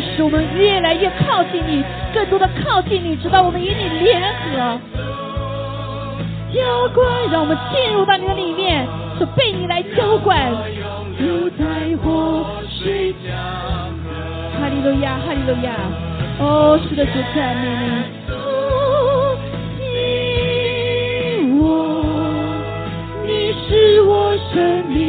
[0.00, 1.82] 使我们越来越靠近你，
[2.14, 4.78] 更多的靠近你，直到我们与你联合。
[6.52, 6.60] 浇
[6.94, 8.86] 灌，让我们进入到你的里面，
[9.18, 10.38] 是被你来浇灌。
[14.60, 15.72] 哈利路亚，哈利路亚。
[16.38, 17.86] 哦，是的，主赞美你。
[18.28, 18.32] 河。
[19.76, 19.82] 吸
[21.40, 21.64] 引我，
[23.26, 24.12] 你是我
[24.52, 24.54] 生
[24.88, 25.03] 命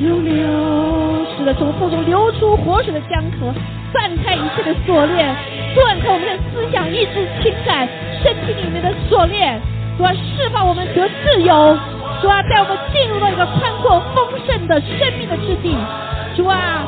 [0.00, 0.34] 永留。
[1.36, 3.52] 是的，从腹中流出活水的江河，
[3.92, 5.34] 断开一切的锁链，
[5.74, 7.86] 断开我们的思想、意志、情感、
[8.22, 9.60] 身体里面的锁链，
[9.98, 11.78] 主啊，释放我们得自由，
[12.22, 15.76] 主啊，带我们进入到一个宽阔丰盛的生命的之地，
[16.36, 16.84] 主啊，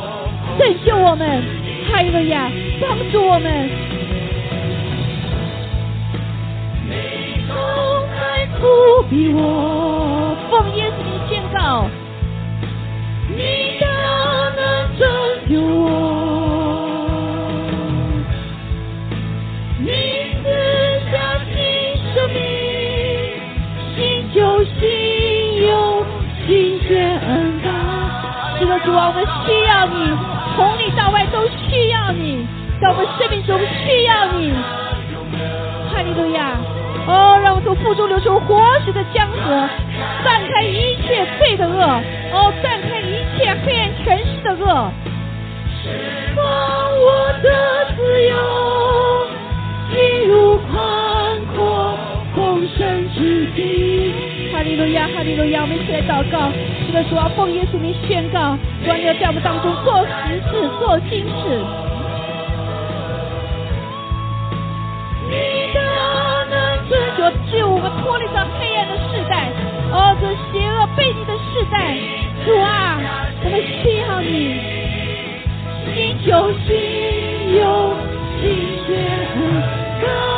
[0.58, 1.42] 拯救我们，
[1.90, 2.50] 哈利路亚，
[2.80, 3.68] 帮助我们。
[7.48, 7.54] 公
[8.16, 11.07] 开苦逼我，奉耶稣
[30.96, 32.46] 到外都需要你，
[32.80, 34.52] 在我们生命中需要你。
[35.90, 36.56] 哈利路亚，
[37.06, 39.68] 哦，让我从腹中流出活水的江河，
[40.24, 41.82] 散开一切罪的恶，
[42.32, 44.90] 哦，散开一切黑暗权势的恶。
[46.36, 46.44] 放
[47.00, 47.48] 我的
[47.96, 48.34] 自由，
[49.90, 50.76] 进入宽
[51.54, 51.96] 阔
[52.36, 54.12] 丰盛之地。
[54.52, 55.62] 哈利路亚，哈利路亚！
[55.62, 56.50] 我们一起来祷告，
[56.88, 61.62] 这个，主啊，奉耶稣名宣告，主啊，你要在我们当中做实事，做新事。
[65.28, 65.34] 你
[65.74, 65.78] 的
[66.48, 69.52] 能拯主啊，救我们脱离这黑暗的世代，
[69.92, 71.94] 哦，这邪恶背逆的世代。
[72.46, 72.98] 主啊，
[73.44, 74.56] 我们需要你，
[75.92, 76.72] 新酒新
[77.54, 77.62] 有
[78.40, 78.48] 新
[78.86, 78.88] 血
[79.34, 79.36] 和
[80.00, 80.06] 歌。
[80.06, 80.37] 我们先开口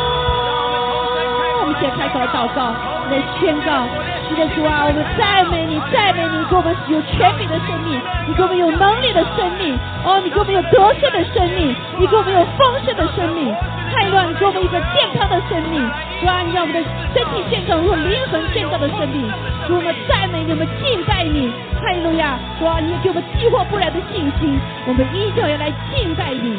[2.21, 2.77] 来祷告，
[3.09, 3.89] 来宣告。
[4.29, 7.99] 是的，主啊，我们赞美你，赞美你，给我们有权柄的生命，
[8.29, 13.51] 你给我们有能力的生命，哦，你给我们有得胜的生命，你给我们有丰盛的生命。
[13.91, 15.81] 太乱，你给我们一个健康的生命，
[16.21, 16.81] 主啊，你让我们的
[17.17, 19.27] 身体健康，如灵魂健康的生命。
[19.67, 21.51] 主，我们赞美你，我们敬拜你，
[21.81, 22.39] 太路亚！
[22.61, 26.55] 主啊，你给我们激活不来的信心，我们依旧要来敬拜你，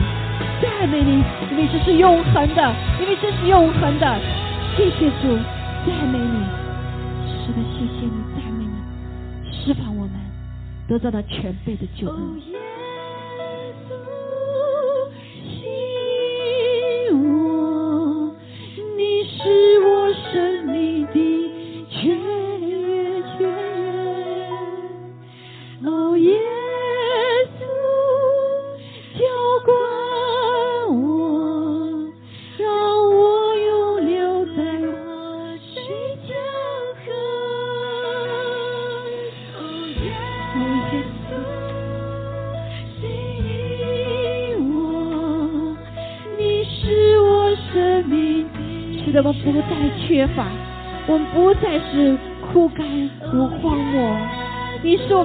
[0.60, 4.20] 赞美你，因为这是永恒的，因为这是永恒的。
[4.82, 5.38] 谢谢主，
[5.86, 6.42] 赞美你。
[7.46, 10.14] 是的，谢谢你，赞美你，释放我们，
[10.88, 12.51] 得到了全备的救，恩。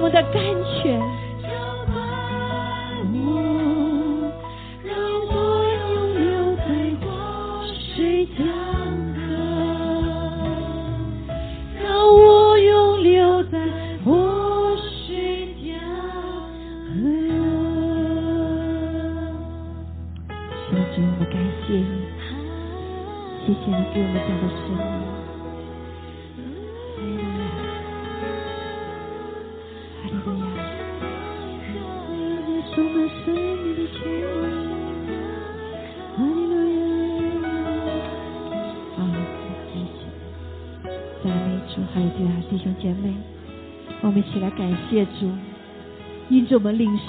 [0.09, 0.46] 你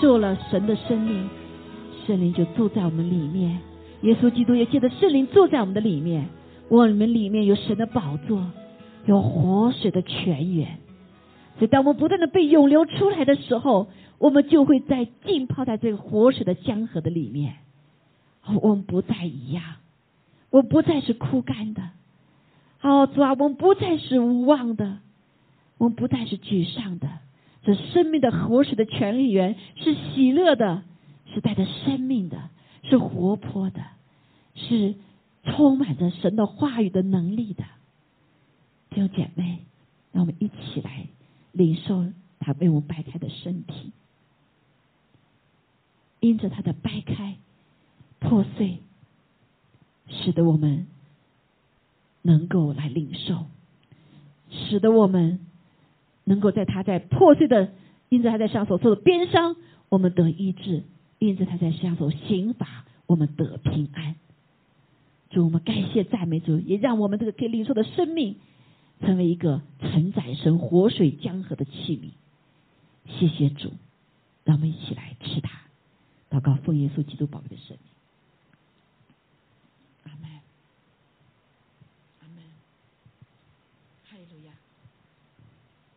[0.00, 1.28] 受了神的生命，
[2.06, 3.58] 圣灵就住在我们里面，
[4.02, 6.28] 耶稣基督也借着圣灵住在我们的里面，
[6.68, 8.44] 我们里面有神的宝座，
[9.06, 10.78] 有活水的泉源。
[11.58, 13.88] 所以，当我们不断的被涌流出来的时候，
[14.18, 17.56] 我们就会在浸泡在这个活水的江河的里面。
[18.62, 19.62] 我们不再一样，
[20.50, 21.82] 我们不再是枯干的。
[22.80, 24.98] 哦，主啊，我们不再是无望的，
[25.78, 27.08] 我们不再是沮丧的。
[27.62, 30.82] 这生命的活水的泉源是喜乐的，
[31.34, 32.50] 是带着生命的，
[32.84, 33.82] 是活泼的，
[34.54, 34.94] 是
[35.44, 37.64] 充满着神的话语的能力的。
[38.90, 39.58] 弟兄姐妹，
[40.12, 41.06] 让我们一起来
[41.52, 42.06] 领受
[42.38, 43.92] 他为我们掰开的身体，
[46.20, 47.36] 因着他的掰开、
[48.18, 48.78] 破碎，
[50.08, 50.86] 使得我们
[52.22, 53.44] 能够来领受，
[54.50, 55.40] 使得我们
[56.28, 57.72] 能够在他在破碎的，
[58.10, 59.56] 因着他在上所受的鞭伤，
[59.88, 60.82] 我们得医治；
[61.18, 64.14] 因着他在上所刑罚，我们得平安。
[65.30, 68.36] 主，我们感谢赞美主，也让我们这个可以领受的生命，
[69.00, 72.10] 成为一个承载神活水江河的器皿。
[73.18, 73.72] 谢谢主，
[74.44, 75.62] 让我们一起来吃它，
[76.28, 77.88] 祷告奉耶稣基督宝贵的生命。
[80.04, 80.30] 阿门，
[82.20, 82.44] 阿门，
[84.04, 84.52] 哈利路亚，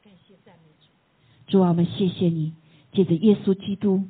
[0.02, 0.88] 感谢赞美主。
[1.52, 2.54] 主啊，我们谢谢你，
[2.94, 4.06] 借着耶稣基督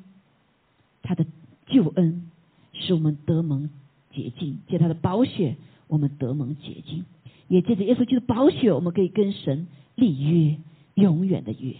[1.01, 1.25] 他的
[1.65, 2.29] 救恩，
[2.71, 3.67] 使我们得蒙
[4.13, 7.03] 洁净；借他的宝血，我们得蒙洁净；
[7.47, 9.65] 也借着耶稣基督宝血，我们可以跟神
[9.95, 10.59] 立约，
[10.93, 11.75] 永远的约。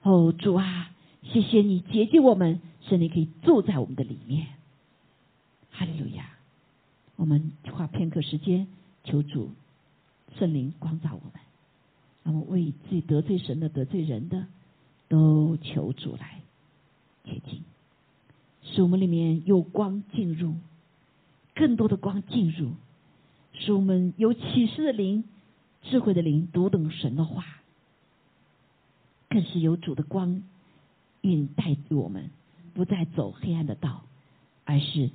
[0.00, 0.90] 哦，主啊，
[1.22, 4.46] 谢谢你洁净我们，神你可以住在我们的里面。
[5.70, 6.30] 哈利路亚！
[7.16, 8.66] 我们花片刻时间，
[9.04, 9.50] 求主
[10.38, 11.32] 圣灵光照我们，
[12.22, 14.46] 那么为自己得罪神的、得罪人的，
[15.12, 16.40] 都求主来
[17.22, 17.62] 洁净，
[18.62, 20.54] 使我们里面有光进入，
[21.54, 22.72] 更多的光进入，
[23.52, 25.24] 使我们有启示的灵、
[25.82, 27.44] 智慧的灵，读懂神的话，
[29.28, 30.42] 更是有主的光
[31.20, 32.30] 引带我们，
[32.72, 34.04] 不再走黑暗的道，
[34.64, 35.10] 而是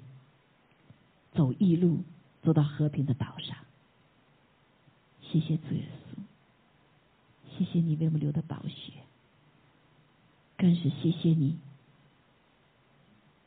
[1.34, 2.04] 走一路，
[2.44, 3.58] 走到和平的岛上。
[5.24, 5.82] 谢谢主耶
[6.14, 8.94] 稣，谢谢你为我们流的宝血，
[10.58, 11.58] 更是谢谢你，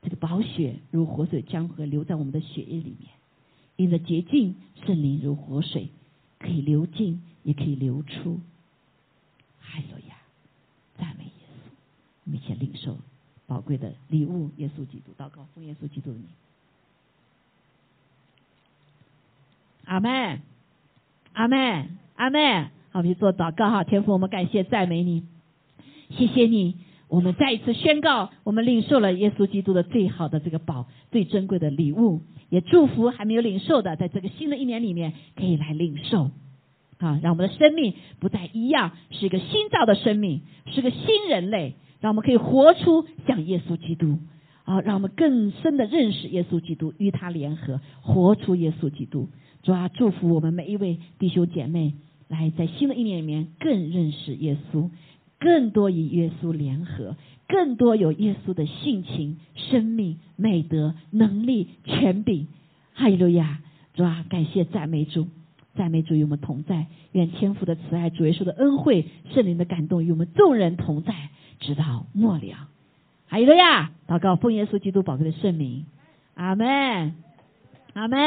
[0.02, 3.10] 这个宝血如活水江河流在我们的血液里面，
[3.76, 4.54] 因着洁净
[4.86, 5.88] 圣灵如活水，
[6.38, 8.40] 可以流进，也可以流出。
[9.60, 10.16] 哈利路亚，
[10.98, 11.70] 赞美耶稣，
[12.24, 12.96] 我们一起领受
[13.46, 16.26] 宝贵的礼物，耶稣基督，祷告奉耶稣基督的名，
[19.84, 20.40] 阿门。
[21.32, 23.84] 阿妹，阿妹，好，我们去做祷告哈。
[23.84, 25.24] 天父，我们感谢赞美你，
[26.10, 26.76] 谢谢你。
[27.10, 36.30] 我们再一次宣告，我们领受了耶稣基督的最好的这个宝、最珍贵的礼物，也祝福还没有领受的，在这个新的一年里面可以来领受。
[36.98, 44.18] 啊，让我们的生命不再一样，是一个新造的生命，是个新人类，让我们可以活出像耶稣基督。
[44.64, 49.28] 啊，让我们更深的认识耶稣基督，与他联合，活出耶稣基督。
[49.64, 51.94] 主啊，祝福我们每一位弟兄姐妹，
[52.28, 54.90] 来在新的一年里面更认识耶稣，
[55.40, 57.16] 更多与耶稣联合，
[57.48, 62.46] 更多有耶稣的性情、生命、美德、能力、权柄。
[62.92, 63.60] 哈利路亚！
[63.94, 65.26] 主啊，感谢赞美主，
[65.74, 66.86] 赞美主与我们同在。
[67.12, 72.68] 愿天父的慈爱、主耶稣的恩惠、圣灵的感动与我们众人同在，直到末了。
[73.26, 73.90] 哈利路亚！
[74.06, 75.86] 祷告奉耶稣基督宝贵的圣名，
[76.34, 77.14] 阿门，
[77.94, 78.18] 阿门。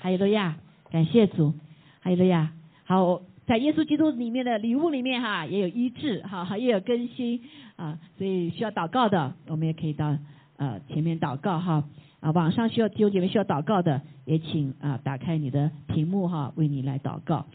[0.00, 0.58] 哈利路亚！
[0.90, 1.54] 感谢主，
[2.00, 2.52] 哈利路亚！
[2.84, 7.42] 好，在耶稣基督里面的礼物里面哈，也有医治哈，也有更新
[7.76, 10.18] 啊，所以需要祷告的，我们也可以到
[10.58, 11.82] 呃前面祷告哈。
[12.20, 17.46] 啊，网上需要弟兄姐妹需要祷告的，也请啊打开你的屏幕哈，为你来祷告。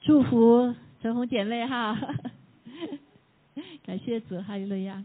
[0.00, 1.98] 祝福陈红姐妹哈，
[3.84, 5.04] 感谢主，哈利路亚。